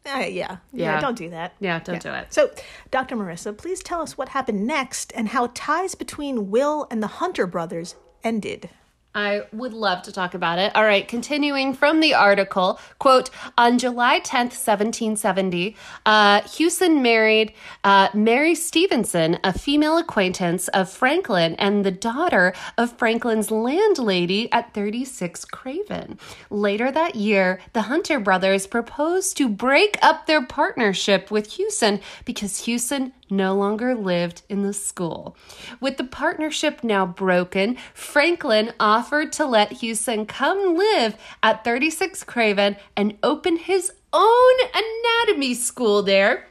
Uh, 0.06 0.18
yeah, 0.18 0.28
yeah, 0.28 0.58
Yeah. 0.74 1.00
Don't 1.00 1.18
do 1.18 1.30
that. 1.30 1.54
Yeah, 1.62 1.80
don't 1.80 2.02
do 2.02 2.10
it. 2.12 2.28
So, 2.34 2.52
Dr. 2.92 3.16
Marissa, 3.16 3.58
please 3.58 3.82
tell 3.82 4.02
us 4.02 4.18
what 4.18 4.28
happened 4.28 4.68
next 4.68 5.14
and 5.16 5.30
how 5.30 5.50
ties 5.54 5.96
between 5.96 6.52
Will 6.52 6.88
and 6.92 7.02
the 7.02 7.08
Hunter 7.08 7.48
brothers 7.48 7.96
ended. 8.22 8.70
I 9.16 9.44
would 9.52 9.74
love 9.74 10.02
to 10.04 10.12
talk 10.12 10.34
about 10.34 10.58
it. 10.58 10.76
All 10.76 10.84
right, 10.84 11.08
continuing 11.08 11.76
from 11.76 12.00
the 12.00 12.16
article, 12.16 12.80
quote, 12.98 13.30
on 13.58 13.78
July 13.78 14.20
10th, 14.20 14.58
1770, 14.58 15.76
uh, 16.06 16.42
Hewson 16.42 17.04
married 17.04 17.54
uh, 17.84 18.10
Mary 18.16 18.56
Stevenson, 18.56 19.38
a 19.44 19.58
female 19.58 19.98
acquaintance 19.98 20.68
of 20.70 20.90
Franklin 20.90 21.54
and 21.56 21.86
the 21.86 21.92
daughter 21.92 22.54
of 22.76 22.98
Franklin's 22.98 23.52
landlady 23.52 24.52
at 24.52 24.74
36 24.74 25.46
Craven. 25.46 26.18
Later 26.50 26.92
that 26.92 27.14
year, 27.14 27.62
the 27.74 27.84
Hunter 27.84 28.20
brothers 28.20 28.66
proposed 28.66 29.38
to 29.38 29.48
break 29.48 29.98
up 30.02 30.26
their 30.26 30.44
partnership 30.44 31.30
with 31.30 31.54
Hewson 31.54 32.00
because 32.26 32.66
Hewson 32.66 33.14
no 33.38 33.56
longer 33.56 33.96
lived 33.96 34.44
in 34.50 34.64
the 34.64 34.74
school. 34.74 35.36
With 35.80 35.98
the 35.98 36.04
partnership 36.04 36.84
now 36.84 37.06
broken, 37.06 37.78
Franklin 37.94 38.74
offered 38.80 39.32
to 39.34 39.46
let 39.46 39.74
Hewson 39.74 40.26
come 40.26 40.76
live 40.76 41.18
at 41.42 41.64
36 41.64 42.24
Craven 42.24 42.78
and 42.96 43.18
open 43.24 43.58
his 43.58 43.92
own 44.14 44.54
anatomy 44.74 45.54
school 45.54 46.04
there. 46.04 46.48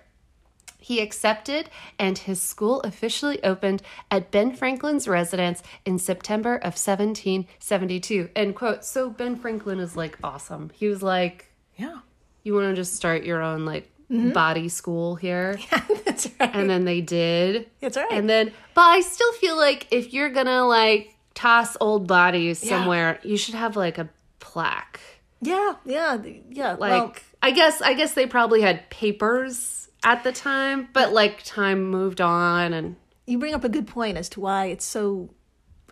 He 0.78 1.00
accepted, 1.00 1.70
and 1.96 2.18
his 2.18 2.42
school 2.42 2.80
officially 2.80 3.42
opened 3.44 3.82
at 4.10 4.32
Ben 4.32 4.52
Franklin's 4.54 5.06
residence 5.06 5.62
in 5.84 6.00
September 6.00 6.56
of 6.56 6.74
1772. 6.74 8.30
End 8.34 8.56
quote. 8.56 8.84
So 8.84 9.08
Ben 9.08 9.36
Franklin 9.36 9.78
is 9.78 9.94
like 9.96 10.18
awesome. 10.24 10.70
He 10.74 10.88
was 10.88 11.02
like, 11.02 11.52
Yeah. 11.76 12.00
You 12.42 12.54
want 12.54 12.70
to 12.70 12.74
just 12.74 12.96
start 12.96 13.22
your 13.22 13.40
own 13.40 13.64
like 13.64 13.91
Mm-hmm. 14.12 14.30
body 14.32 14.68
school 14.68 15.16
here? 15.16 15.58
That's 16.04 16.28
right. 16.38 16.54
and 16.54 16.68
then 16.68 16.84
they 16.84 17.00
did. 17.00 17.70
That's 17.80 17.96
right. 17.96 18.12
And 18.12 18.28
then, 18.28 18.52
but 18.74 18.82
I 18.82 19.00
still 19.00 19.32
feel 19.34 19.56
like 19.56 19.86
if 19.90 20.12
you're 20.12 20.28
gonna 20.28 20.66
like 20.66 21.14
toss 21.34 21.76
old 21.80 22.06
bodies 22.06 22.58
somewhere, 22.58 23.18
you 23.22 23.36
should 23.38 23.54
have 23.54 23.74
like 23.76 23.96
a 23.98 24.08
plaque. 24.38 25.00
yeah, 25.40 25.76
yeah, 25.86 26.18
yeah. 26.50 26.72
Like, 26.72 26.90
well, 26.90 27.14
I 27.42 27.52
guess, 27.52 27.80
I 27.80 27.94
guess 27.94 28.12
they 28.12 28.26
probably 28.26 28.60
had 28.60 28.90
papers 28.90 29.88
at 30.04 30.24
the 30.24 30.32
time, 30.32 30.88
but 30.92 31.12
like 31.12 31.42
time 31.44 31.84
moved 31.84 32.20
on 32.20 32.72
and 32.74 32.96
you 33.26 33.38
bring 33.38 33.54
up 33.54 33.64
a 33.64 33.68
good 33.68 33.86
point 33.86 34.18
as 34.18 34.28
to 34.30 34.40
why 34.40 34.66
it's 34.66 34.84
so 34.84 35.30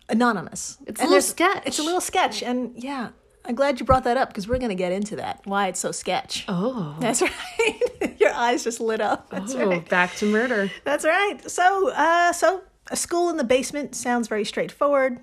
anonymous. 0.09 0.77
It's 0.87 1.01
And 1.01 1.09
a 1.09 1.11
little 1.11 1.23
sketch. 1.23 1.63
It's 1.65 1.79
a 1.79 1.83
little 1.83 2.01
sketch, 2.01 2.43
and 2.43 2.73
yeah, 2.77 3.11
I'm 3.51 3.57
glad 3.57 3.81
you 3.81 3.85
brought 3.85 4.05
that 4.05 4.17
up 4.17 4.29
because 4.29 4.47
we're 4.47 4.59
going 4.59 4.69
to 4.69 4.77
get 4.77 4.93
into 4.93 5.17
that. 5.17 5.41
Why 5.45 5.67
it's 5.67 5.81
so 5.81 5.91
sketch. 5.91 6.45
oh, 6.47 6.95
That's 7.01 7.21
right. 7.59 8.15
Your 8.21 8.31
eyes 8.33 8.63
just 8.63 8.79
lit 8.79 9.01
up. 9.01 9.29
That's 9.29 9.57
oh, 9.57 9.69
right. 9.71 9.89
back 9.89 10.15
to 10.19 10.27
murder. 10.27 10.71
That's 10.85 11.05
right. 11.05 11.39
So, 11.51 11.91
uh, 11.91 12.33
so 12.33 12.63
a 12.93 12.97
school 12.97 13.29
in 13.29 13.39
the 13.39 13.43
basement 13.45 13.97
sounds 13.97 14.29
very 14.29 14.45
straightforward. 14.45 15.19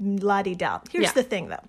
La 0.00 0.42
di 0.42 0.56
da. 0.56 0.80
Here's 0.90 1.04
Yeah. 1.04 1.12
the 1.12 1.22
thing, 1.22 1.46
though: 1.46 1.62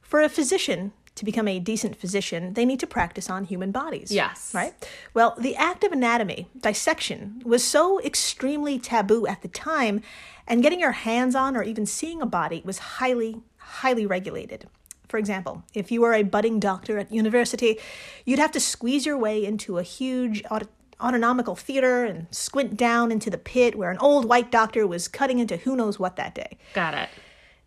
for 0.00 0.20
a 0.20 0.28
physician 0.28 0.92
to 1.16 1.24
become 1.24 1.48
a 1.48 1.58
decent 1.58 1.96
physician, 1.96 2.54
they 2.54 2.64
need 2.64 2.78
to 2.78 2.86
practice 2.86 3.28
on 3.28 3.42
human 3.42 3.72
bodies. 3.72 4.12
Yes. 4.12 4.52
Right. 4.54 4.74
Well, 5.12 5.34
the 5.40 5.56
act 5.56 5.82
of 5.82 5.90
anatomy, 5.90 6.46
dissection, 6.60 7.42
was 7.44 7.64
so 7.64 8.00
extremely 8.02 8.78
taboo 8.78 9.26
at 9.26 9.42
the 9.42 9.48
time, 9.48 10.02
and 10.46 10.62
getting 10.62 10.78
your 10.78 10.92
hands 10.92 11.34
on 11.34 11.56
or 11.56 11.64
even 11.64 11.84
seeing 11.84 12.22
a 12.22 12.26
body 12.26 12.62
was 12.64 12.78
highly, 12.78 13.42
highly 13.56 14.06
regulated. 14.06 14.68
For 15.08 15.18
example, 15.18 15.62
if 15.74 15.90
you 15.90 16.00
were 16.00 16.14
a 16.14 16.22
budding 16.22 16.60
doctor 16.60 16.98
at 16.98 17.12
university, 17.12 17.78
you'd 18.24 18.38
have 18.38 18.52
to 18.52 18.60
squeeze 18.60 19.06
your 19.06 19.16
way 19.16 19.44
into 19.44 19.78
a 19.78 19.82
huge 19.82 20.42
aut- 20.50 20.68
autonomical 21.00 21.56
theater 21.56 22.04
and 22.04 22.26
squint 22.30 22.76
down 22.76 23.10
into 23.10 23.30
the 23.30 23.38
pit 23.38 23.76
where 23.76 23.90
an 23.90 23.98
old 23.98 24.26
white 24.26 24.50
doctor 24.50 24.86
was 24.86 25.08
cutting 25.08 25.38
into 25.38 25.56
who 25.56 25.76
knows 25.76 25.98
what 25.98 26.16
that 26.16 26.34
day. 26.34 26.58
Got 26.74 26.94
it. 26.94 27.08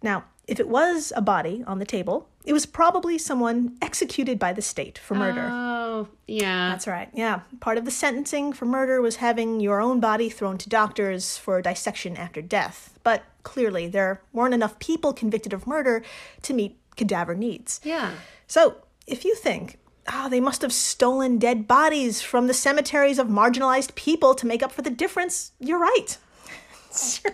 Now, 0.03 0.25
if 0.47 0.59
it 0.59 0.67
was 0.67 1.13
a 1.15 1.21
body 1.21 1.63
on 1.65 1.79
the 1.79 1.85
table, 1.85 2.27
it 2.43 2.53
was 2.53 2.65
probably 2.65 3.17
someone 3.17 3.77
executed 3.81 4.39
by 4.39 4.51
the 4.51 4.61
state 4.61 4.97
for 4.97 5.13
murder. 5.13 5.47
Oh, 5.49 6.07
yeah. 6.27 6.69
That's 6.69 6.87
right. 6.87 7.09
Yeah. 7.13 7.41
Part 7.59 7.77
of 7.77 7.85
the 7.85 7.91
sentencing 7.91 8.51
for 8.53 8.65
murder 8.65 9.01
was 9.01 9.17
having 9.17 9.59
your 9.59 9.79
own 9.79 9.99
body 9.99 10.29
thrown 10.29 10.57
to 10.57 10.69
doctors 10.69 11.37
for 11.37 11.61
dissection 11.61 12.17
after 12.17 12.41
death. 12.41 12.97
But 13.03 13.23
clearly, 13.43 13.87
there 13.87 14.21
weren't 14.33 14.55
enough 14.55 14.79
people 14.79 15.13
convicted 15.13 15.53
of 15.53 15.67
murder 15.67 16.03
to 16.41 16.53
meet 16.53 16.77
cadaver 16.95 17.35
needs. 17.35 17.79
yeah. 17.83 18.11
So, 18.47 18.77
if 19.07 19.23
you 19.23 19.33
think, 19.35 19.77
ah, 20.07 20.27
they 20.29 20.39
must 20.41 20.61
have 20.61 20.73
stolen 20.73 21.37
dead 21.39 21.67
bodies 21.67 22.21
from 22.21 22.47
the 22.47 22.53
cemeteries 22.53 23.17
of 23.19 23.27
marginalized 23.27 23.95
people 23.95 24.35
to 24.35 24.45
make 24.45 24.61
up 24.61 24.71
for 24.71 24.81
the 24.81 24.89
difference, 24.89 25.51
you're 25.59 25.79
right. 25.79 26.17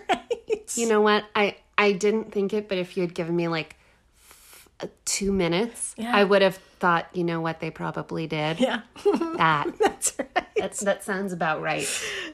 Right. 0.08 0.72
You 0.76 0.88
know 0.88 1.00
what? 1.00 1.24
I 1.34 1.56
I 1.76 1.92
didn't 1.92 2.30
think 2.30 2.52
it, 2.52 2.68
but 2.68 2.78
if 2.78 2.96
you 2.96 3.02
had 3.02 3.14
given 3.14 3.34
me 3.34 3.48
like 3.48 3.74
two 5.04 5.32
minutes, 5.32 5.94
Yeah. 5.98 6.14
I 6.14 6.24
would 6.24 6.42
have 6.42 6.56
thought, 6.78 7.08
you 7.12 7.24
know 7.24 7.40
what 7.40 7.58
they 7.60 7.70
probably 7.70 8.26
did. 8.26 8.60
Yeah, 8.60 8.82
That 9.36 9.72
that's 9.78 10.14
right. 10.18 10.46
that's 10.56 10.80
that 10.80 11.02
sounds 11.04 11.32
about 11.32 11.60
right. 11.60 11.88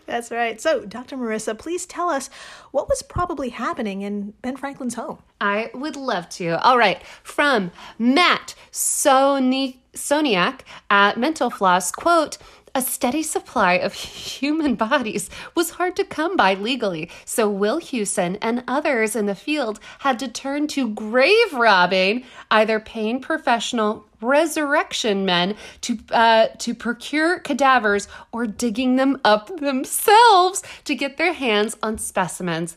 That's 0.07 0.30
right. 0.30 0.61
So, 0.61 0.85
Dr. 0.85 1.16
Marissa, 1.16 1.57
please 1.59 1.87
tell 1.87 2.11
us 2.11 2.28
what 2.70 2.88
was 2.88 3.02
probably 3.02 3.48
happening 3.50 4.02
in 4.02 4.35
Ben 4.42 4.57
Franklin's 4.57 4.94
home. 4.94 5.18
I 5.40 5.70
would 5.74 5.96
love 5.96 6.28
to. 6.30 6.62
All 6.62 6.76
right. 6.76 7.02
From 7.22 7.70
Matt 7.98 8.54
Sony, 8.72 9.76
Soniak 9.94 10.61
at 10.90 11.16
Mental 11.18 11.48
Floss, 11.50 11.90
quote, 11.90 12.37
a 12.74 12.82
steady 12.82 13.22
supply 13.22 13.74
of 13.74 13.92
human 13.94 14.74
bodies 14.74 15.30
was 15.54 15.70
hard 15.70 15.94
to 15.96 16.04
come 16.04 16.37
by 16.37 16.54
legally, 16.54 17.10
so 17.24 17.48
Will 17.48 17.78
Hewson 17.78 18.37
and 18.42 18.64
others 18.66 19.14
in 19.14 19.26
the 19.26 19.34
field 19.34 19.78
had 20.00 20.18
to 20.18 20.28
turn 20.28 20.66
to 20.68 20.88
grave 20.88 21.52
robbing, 21.52 22.24
either 22.50 22.80
paying 22.80 23.20
professional 23.20 24.06
resurrection 24.20 25.24
men 25.24 25.54
to 25.82 25.98
uh, 26.10 26.48
to 26.58 26.74
procure 26.74 27.38
cadavers 27.38 28.08
or 28.32 28.46
digging 28.46 28.96
them 28.96 29.20
up 29.24 29.54
themselves 29.60 30.62
to 30.84 30.94
get 30.94 31.16
their 31.16 31.34
hands 31.34 31.76
on 31.82 31.98
specimens. 31.98 32.76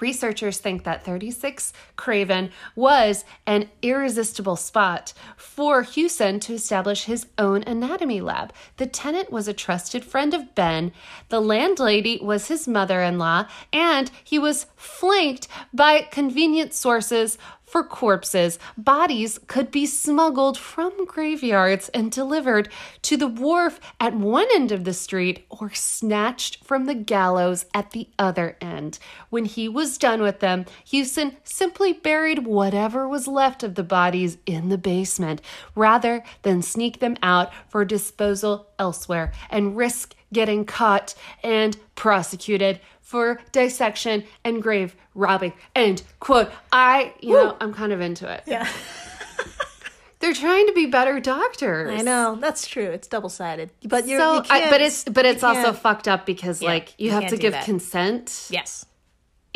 Researchers 0.00 0.58
think 0.58 0.84
that 0.84 1.04
36 1.04 1.72
Craven 1.96 2.50
was 2.74 3.24
an 3.46 3.68
irresistible 3.82 4.56
spot 4.56 5.12
for 5.36 5.82
Hewson 5.82 6.40
to 6.40 6.54
establish 6.54 7.04
his 7.04 7.26
own 7.38 7.62
anatomy 7.66 8.20
lab. 8.20 8.52
The 8.78 8.86
tenant 8.86 9.30
was 9.30 9.46
a 9.48 9.52
trusted 9.52 10.04
friend 10.04 10.34
of 10.34 10.54
Ben, 10.54 10.92
the 11.28 11.40
landlady 11.40 12.18
was 12.22 12.48
his 12.48 12.66
mother 12.66 13.02
in 13.02 13.18
law, 13.18 13.46
and 13.72 14.10
he 14.24 14.38
was 14.38 14.66
flanked 14.76 15.48
by 15.72 16.02
convenient 16.02 16.74
sources 16.74 17.38
for 17.70 17.84
corpses. 17.84 18.58
Bodies 18.76 19.38
could 19.46 19.70
be 19.70 19.86
smuggled 19.86 20.58
from 20.58 21.06
graveyards 21.06 21.88
and 21.90 22.10
delivered 22.10 22.68
to 23.02 23.16
the 23.16 23.28
wharf 23.28 23.78
at 24.00 24.14
one 24.14 24.48
end 24.54 24.72
of 24.72 24.82
the 24.82 24.92
street 24.92 25.46
or 25.48 25.72
snatched 25.72 26.64
from 26.64 26.86
the 26.86 26.94
gallows 26.94 27.66
at 27.72 27.92
the 27.92 28.08
other 28.18 28.56
end. 28.60 28.98
When 29.28 29.44
he 29.44 29.68
was 29.68 29.98
done 29.98 30.20
with 30.20 30.40
them, 30.40 30.66
Hewson 30.84 31.36
simply 31.44 31.92
buried 31.92 32.44
whatever 32.44 33.08
was 33.08 33.28
left 33.28 33.62
of 33.62 33.76
the 33.76 33.84
bodies 33.84 34.38
in 34.46 34.68
the 34.68 34.78
basement 34.78 35.40
rather 35.76 36.24
than 36.42 36.62
sneak 36.62 36.98
them 36.98 37.16
out 37.22 37.52
for 37.68 37.84
disposal 37.84 38.66
elsewhere 38.78 39.32
and 39.48 39.76
risk 39.76 40.16
getting 40.32 40.64
caught 40.64 41.14
and 41.42 41.76
prosecuted 41.94 42.80
for 43.10 43.40
dissection 43.50 44.22
and 44.44 44.62
grave 44.62 44.94
robbing. 45.16 45.52
End 45.74 46.02
quote. 46.20 46.48
I, 46.72 47.12
you 47.20 47.32
know, 47.32 47.56
I'm 47.60 47.74
kind 47.74 47.92
of 47.92 48.00
into 48.00 48.30
it. 48.32 48.44
Yeah. 48.46 48.68
They're 50.20 50.32
trying 50.34 50.66
to 50.68 50.72
be 50.74 50.86
better 50.86 51.18
doctors. 51.18 51.90
I 51.98 52.02
know. 52.02 52.36
That's 52.40 52.68
true. 52.68 52.84
It's 52.84 53.08
double 53.08 53.28
sided. 53.30 53.70
But 53.84 54.06
you're, 54.06 54.20
So, 54.20 54.34
you. 54.36 54.42
I, 54.48 54.70
but 54.70 54.80
it's 54.80 55.02
but 55.04 55.24
it's 55.26 55.42
also 55.42 55.72
fucked 55.72 56.06
up 56.06 56.24
because 56.24 56.62
like 56.62 56.94
you, 56.98 57.06
you 57.06 57.10
have 57.12 57.28
to 57.30 57.36
give 57.36 57.52
that. 57.54 57.64
consent 57.64 58.46
Yes. 58.50 58.86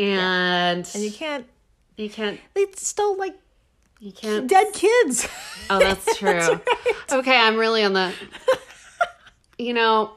and, 0.00 0.90
And 0.94 1.04
you 1.04 1.12
can't. 1.12 1.46
you 1.96 2.10
can't 2.10 2.40
They 2.54 2.66
stole 2.76 3.16
like 3.16 3.36
you 4.00 4.10
can't. 4.10 4.48
dead 4.48 4.72
kids. 4.72 5.28
Oh, 5.70 5.78
that's 5.78 6.16
true. 6.18 6.60
Okay, 7.12 7.36
I'm 7.38 7.56
really 7.56 7.84
on 7.84 7.92
the. 7.94 8.12
You 9.58 9.72
know, 9.74 10.12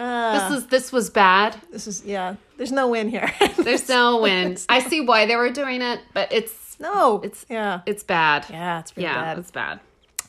Uh. 0.00 0.48
this 0.48 0.58
is 0.58 0.66
this 0.68 0.92
was 0.92 1.10
bad. 1.10 1.56
this 1.70 1.86
is, 1.86 2.02
yeah. 2.04 2.36
There's 2.56 2.72
no 2.72 2.88
win 2.88 3.08
here. 3.08 3.30
There's 3.58 3.88
no 3.88 4.20
win. 4.22 4.56
I 4.68 4.80
see 4.80 5.00
why 5.00 5.26
they 5.26 5.36
were 5.36 5.50
doing 5.50 5.82
it, 5.82 6.00
but 6.14 6.32
it's 6.32 6.78
no. 6.80 7.18
It's- 7.22 7.44
yeah. 7.50 7.80
it's 7.86 8.02
bad. 8.02 8.46
Yeah, 8.50 8.80
it's 8.80 8.92
pretty 8.92 9.04
yeah, 9.08 9.14
bad. 9.22 9.38
it's 9.38 9.50
bad. 9.50 9.80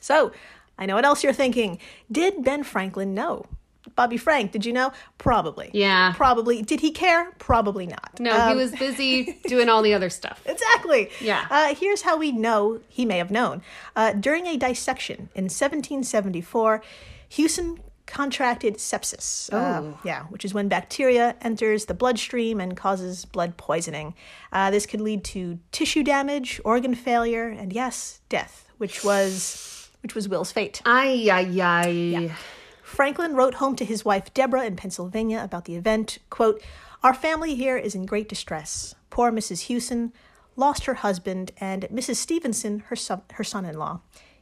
So, 0.01 0.31
I 0.77 0.85
know 0.85 0.95
what 0.95 1.05
else 1.05 1.23
you're 1.23 1.33
thinking. 1.33 1.79
Did 2.11 2.43
Ben 2.43 2.63
Franklin 2.63 3.13
know? 3.13 3.45
Bobby 3.95 4.17
Frank, 4.17 4.51
did 4.51 4.65
you 4.65 4.73
know? 4.73 4.91
Probably. 5.17 5.69
Yeah. 5.73 6.13
Probably. 6.15 6.61
Did 6.61 6.79
he 6.81 6.91
care? 6.91 7.31
Probably 7.39 7.87
not. 7.87 8.19
No, 8.19 8.31
he 8.31 8.51
Um, 8.51 8.57
was 8.57 8.71
busy 8.71 9.39
doing 9.47 9.69
all 9.69 9.81
the 9.81 9.93
other 9.93 10.09
stuff. 10.09 10.41
Exactly. 10.45 11.09
Yeah. 11.19 11.45
Uh, 11.49 11.75
here's 11.75 12.03
how 12.03 12.15
we 12.17 12.31
know 12.31 12.79
he 12.89 13.05
may 13.05 13.17
have 13.17 13.31
known. 13.31 13.61
Uh, 13.95 14.13
during 14.13 14.45
a 14.47 14.55
dissection 14.57 15.29
in 15.35 15.45
1774, 15.45 16.81
Hewson 17.27 17.79
contracted 18.05 18.75
sepsis. 18.77 19.51
Uh, 19.53 19.95
yeah, 20.03 20.23
which 20.25 20.45
is 20.45 20.53
when 20.53 20.67
bacteria 20.67 21.35
enters 21.41 21.85
the 21.85 21.93
bloodstream 21.93 22.59
and 22.59 22.75
causes 22.75 23.25
blood 23.25 23.57
poisoning. 23.57 24.13
Uh, 24.51 24.71
this 24.71 24.85
could 24.85 25.01
lead 25.01 25.23
to 25.23 25.59
tissue 25.71 26.03
damage, 26.03 26.59
organ 26.63 26.95
failure, 26.95 27.47
and 27.47 27.73
yes, 27.73 28.21
death, 28.29 28.69
which 28.77 29.03
was 29.03 29.89
which 30.01 30.15
was 30.15 30.27
Will's 30.27 30.51
fate. 30.51 30.81
Ay 30.85 31.27
ay 31.31 31.61
ay. 31.61 32.35
Franklin 32.81 33.35
wrote 33.35 33.55
home 33.55 33.75
to 33.77 33.85
his 33.85 34.03
wife 34.03 34.33
Deborah 34.33 34.65
in 34.65 34.75
Pennsylvania 34.75 35.41
about 35.41 35.63
the 35.65 35.75
event. 35.75 36.17
Quote, 36.29 36.61
Our 37.03 37.13
family 37.13 37.55
here 37.55 37.77
is 37.77 37.95
in 37.95 38.05
great 38.05 38.27
distress. 38.27 38.95
Poor 39.09 39.31
Mrs. 39.31 39.61
Hewson 39.61 40.11
lost 40.57 40.85
her 40.85 40.95
husband 40.95 41.51
and 41.57 41.83
Mrs. 41.83 42.17
Stevenson, 42.17 42.79
her, 42.87 42.95
son, 42.97 43.21
her 43.33 43.45
son-in-law. 43.45 44.01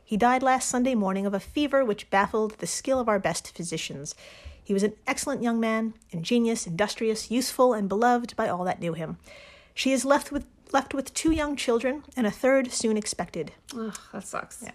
He 0.09 0.17
died 0.17 0.41
last 0.41 0.67
Sunday 0.67 0.95
morning 0.95 1.27
of 1.27 1.35
a 1.35 1.39
fever 1.39 1.85
which 1.85 2.09
baffled 2.09 2.57
the 2.57 2.65
skill 2.65 2.99
of 2.99 3.07
our 3.07 3.19
best 3.19 3.55
physicians. 3.55 4.15
He 4.63 4.73
was 4.73 4.81
an 4.81 4.93
excellent 5.05 5.43
young 5.43 5.59
man, 5.59 5.93
ingenious, 6.09 6.65
industrious, 6.65 7.29
useful, 7.29 7.75
and 7.75 7.87
beloved 7.87 8.35
by 8.35 8.49
all 8.49 8.63
that 8.63 8.79
knew 8.79 8.93
him. 8.93 9.19
She 9.75 9.91
is 9.91 10.05
left 10.05 10.31
with 10.31 10.47
left 10.73 10.95
with 10.95 11.13
two 11.13 11.31
young 11.31 11.55
children 11.55 12.05
and 12.17 12.25
a 12.25 12.31
third 12.31 12.71
soon 12.71 12.97
expected. 12.97 13.51
Ugh, 13.77 13.95
that 14.11 14.25
sucks. 14.25 14.63
Yeah. 14.63 14.71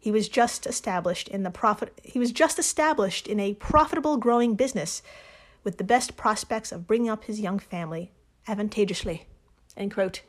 He 0.00 0.10
was 0.10 0.28
just 0.28 0.66
established 0.66 1.28
in 1.28 1.44
the 1.44 1.50
profit 1.52 2.00
he 2.02 2.18
was 2.18 2.32
just 2.32 2.58
established 2.58 3.28
in 3.28 3.38
a 3.38 3.54
profitable 3.54 4.16
growing 4.16 4.56
business 4.56 5.00
with 5.62 5.78
the 5.78 5.84
best 5.84 6.16
prospects 6.16 6.72
of 6.72 6.88
bringing 6.88 7.08
up 7.08 7.26
his 7.26 7.38
young 7.38 7.60
family 7.60 8.10
advantageously. 8.48 9.26
End 9.76 9.94
quote. 9.94 10.22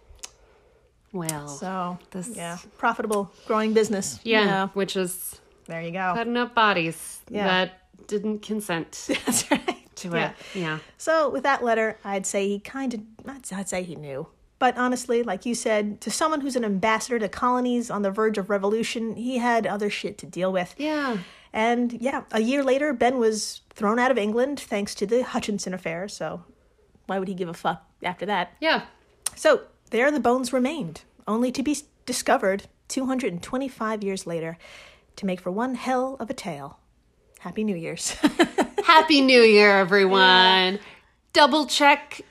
Well, 1.14 1.48
So 1.48 1.98
This- 2.12 2.30
yeah, 2.36 2.58
profitable 2.78 3.32
growing 3.48 3.74
business. 3.74 4.20
yeah, 4.24 4.40
You 4.42 4.46
know, 4.48 4.70
which 4.74 4.96
is 4.98 5.40
there 5.68 5.82
you 5.82 5.92
go. 5.92 6.14
cutting 6.16 6.36
up 6.36 6.54
bodies 6.56 7.22
Yeah. 7.30 7.46
that 7.48 8.08
didn't 8.08 8.40
consent 8.42 8.92
That's 9.26 9.50
right. 9.52 9.96
to 9.96 10.10
Yeah. 10.10 10.30
it. 10.32 10.36
Yeah. 10.60 10.80
So 10.98 11.30
with 11.30 11.44
that 11.44 11.64
letter, 11.64 11.98
I'd 12.04 12.26
say 12.26 12.48
he 12.50 12.60
kind 12.60 12.94
of, 12.96 13.00
I'd, 13.28 13.54
I'd 13.54 13.70
say 13.70 13.84
he 13.84 13.96
knew. 13.96 14.28
But 14.60 14.78
honestly, 14.78 15.24
like 15.24 15.46
you 15.46 15.56
said, 15.56 16.00
to 16.02 16.10
someone 16.12 16.42
who's 16.42 16.56
an 16.56 16.64
ambassador 16.66 17.20
to 17.20 17.30
colonies 17.30 17.92
on 17.92 18.02
the 18.02 18.12
verge 18.12 18.38
of 18.38 18.50
revolution, 18.50 19.16
he 19.16 19.38
had 19.38 19.68
other 19.68 19.90
shit 19.90 20.18
to 20.20 20.26
deal 20.26 20.52
with. 20.52 20.74
Yeah. 20.78 21.18
And 21.52 21.94
yeah, 22.02 22.24
a 22.32 22.42
year 22.42 22.64
later, 22.64 22.92
Ben 22.94 23.20
was 23.20 23.62
thrown 23.76 24.00
out 24.00 24.10
of 24.10 24.18
England 24.18 24.60
thanks 24.60 24.96
to 24.96 25.06
the 25.06 25.24
Hutchinson 25.24 25.74
affair. 25.74 26.08
So 26.08 26.44
why 27.06 27.20
would 27.20 27.28
he 27.28 27.34
give 27.36 27.50
a 27.50 27.54
fuck 27.54 27.84
after 28.02 28.26
that? 28.26 28.54
Yeah. 28.60 28.84
So 29.36 29.62
there 29.94 30.10
the 30.10 30.20
bones 30.20 30.52
remained, 30.52 31.04
only 31.28 31.52
to 31.52 31.62
be 31.62 31.78
discovered 32.08 32.64
225 32.88 34.04
years 34.04 34.26
later 34.26 34.58
to 35.16 35.26
make 35.28 35.40
for 35.40 35.52
one 35.52 35.76
hell 35.76 36.18
of 36.20 36.32
a 36.32 36.34
tale. 36.34 36.80
Happy 37.40 37.64
New 37.64 37.76
Year's. 37.76 38.10
Happy 38.84 39.22
New 39.22 39.44
Year, 39.44 39.78
everyone. 39.78 40.80
Double 41.32 41.68
check 41.68 42.22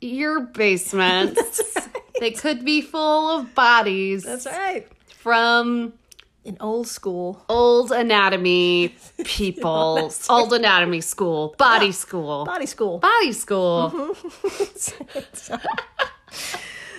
your 0.00 0.40
basements. 0.40 1.62
They 2.18 2.30
could 2.30 2.64
be 2.64 2.80
full 2.80 3.40
of 3.40 3.54
bodies 3.54 4.22
That's 4.22 4.46
right. 4.46 4.88
from 5.10 5.92
an 6.46 6.56
old 6.60 6.88
school. 6.88 7.44
old 7.50 7.92
anatomy 7.92 8.94
people, 9.24 10.10
old 10.30 10.52
anatomy 10.54 11.02
school, 11.02 11.54
body 11.58 11.92
school, 11.92 12.46
Body 12.46 12.64
school. 12.64 13.00
Mm-hmm. 13.00 13.32
body 13.32 13.32
school. 13.32 13.90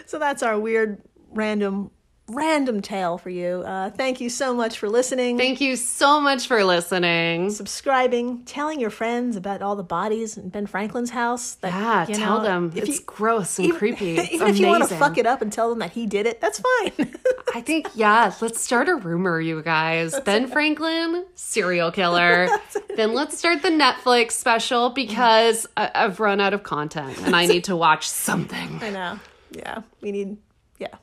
So 0.08 0.18
that's 0.20 0.42
our 0.42 0.58
weird, 0.60 1.02
random, 1.32 1.92
random 2.30 2.82
tale 2.82 3.18
for 3.18 3.30
you. 3.30 3.64
Uh, 3.66 3.90
thank 3.90 4.20
you 4.20 4.30
so 4.30 4.54
much 4.54 4.78
for 4.80 4.90
listening. 4.90 5.38
Thank 5.38 5.62
you 5.62 5.76
so 5.78 6.20
much 6.22 6.48
for 6.48 6.64
listening. 6.64 7.50
subscribing, 7.52 8.44
telling 8.46 8.80
your 8.82 8.90
friends 8.90 9.36
about 9.36 9.62
all 9.62 9.76
the 9.76 9.84
bodies 9.84 10.38
in 10.38 10.50
Ben 10.50 10.66
Franklin's 10.66 11.10
house. 11.12 11.56
That, 11.56 11.74
Yeah, 11.74 12.08
you 12.08 12.16
tell 12.16 12.38
know, 12.40 12.44
them 12.44 12.72
if 12.76 12.84
it's 12.88 13.00
you- 13.00 13.06
gross 13.06 13.60
and 13.60 13.68
even, 13.68 13.78
creepy. 13.78 14.18
It's 14.18 14.32
even 14.34 14.48
if 14.48 14.60
you 14.60 14.68
want 14.68 14.88
to 14.88 14.96
fuck 14.96 15.18
it 15.18 15.26
up 15.26 15.42
and 15.42 15.52
tell 15.54 15.70
them 15.70 15.80
that 15.80 15.92
he 15.92 16.06
did 16.06 16.26
it, 16.26 16.42
that's 16.42 16.60
fine. 16.80 17.14
I 17.54 17.62
think, 17.62 17.88
yeah, 17.96 18.34
let's 18.42 18.60
start 18.62 18.90
a 18.90 18.96
rumor, 18.96 19.40
you 19.40 19.62
guys. 19.62 20.18
ben 20.22 20.48
Franklin, 20.48 21.26
serial 21.36 21.92
killer. 22.00 22.48
then 22.96 23.14
let's 23.14 23.38
start 23.38 23.62
the 23.62 23.70
Netflix 23.70 24.32
special 24.34 24.90
because 24.90 25.66
I- 25.78 25.92
I've 25.96 26.20
run 26.20 26.40
out 26.42 26.54
of 26.54 26.64
content 26.64 27.18
and 27.24 27.36
I 27.36 27.46
need 27.46 27.66
to 27.66 27.76
watch 27.76 28.08
something. 28.08 28.80
I 28.82 28.90
know. 28.90 29.20
Yeah, 29.52 29.82
we 30.02 30.12
need. 30.12 30.38
Yeah, 30.80 30.96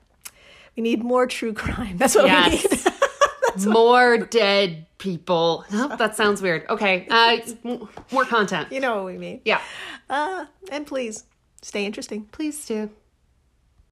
we 0.76 0.82
need 0.82 1.02
more 1.02 1.26
true 1.26 1.52
crime. 1.52 1.96
That's 1.98 2.14
what 2.14 2.24
we 2.24 2.30
Yes. 2.30 2.64
need. 2.84 2.92
More 3.66 4.18
dead 4.18 4.86
people. 4.98 5.64
Oh, 5.72 5.94
that 5.96 6.16
sounds 6.16 6.42
weird. 6.42 6.66
Okay. 6.68 7.06
Uh, 7.08 7.36
more 8.10 8.24
content. 8.24 8.72
you 8.72 8.80
know 8.80 8.96
what 8.96 9.04
we 9.04 9.16
mean. 9.16 9.42
Yeah. 9.44 9.60
Uh, 10.10 10.46
and 10.72 10.84
please 10.84 11.22
stay 11.62 11.86
interesting. 11.86 12.24
Please 12.32 12.66
do. 12.66 12.90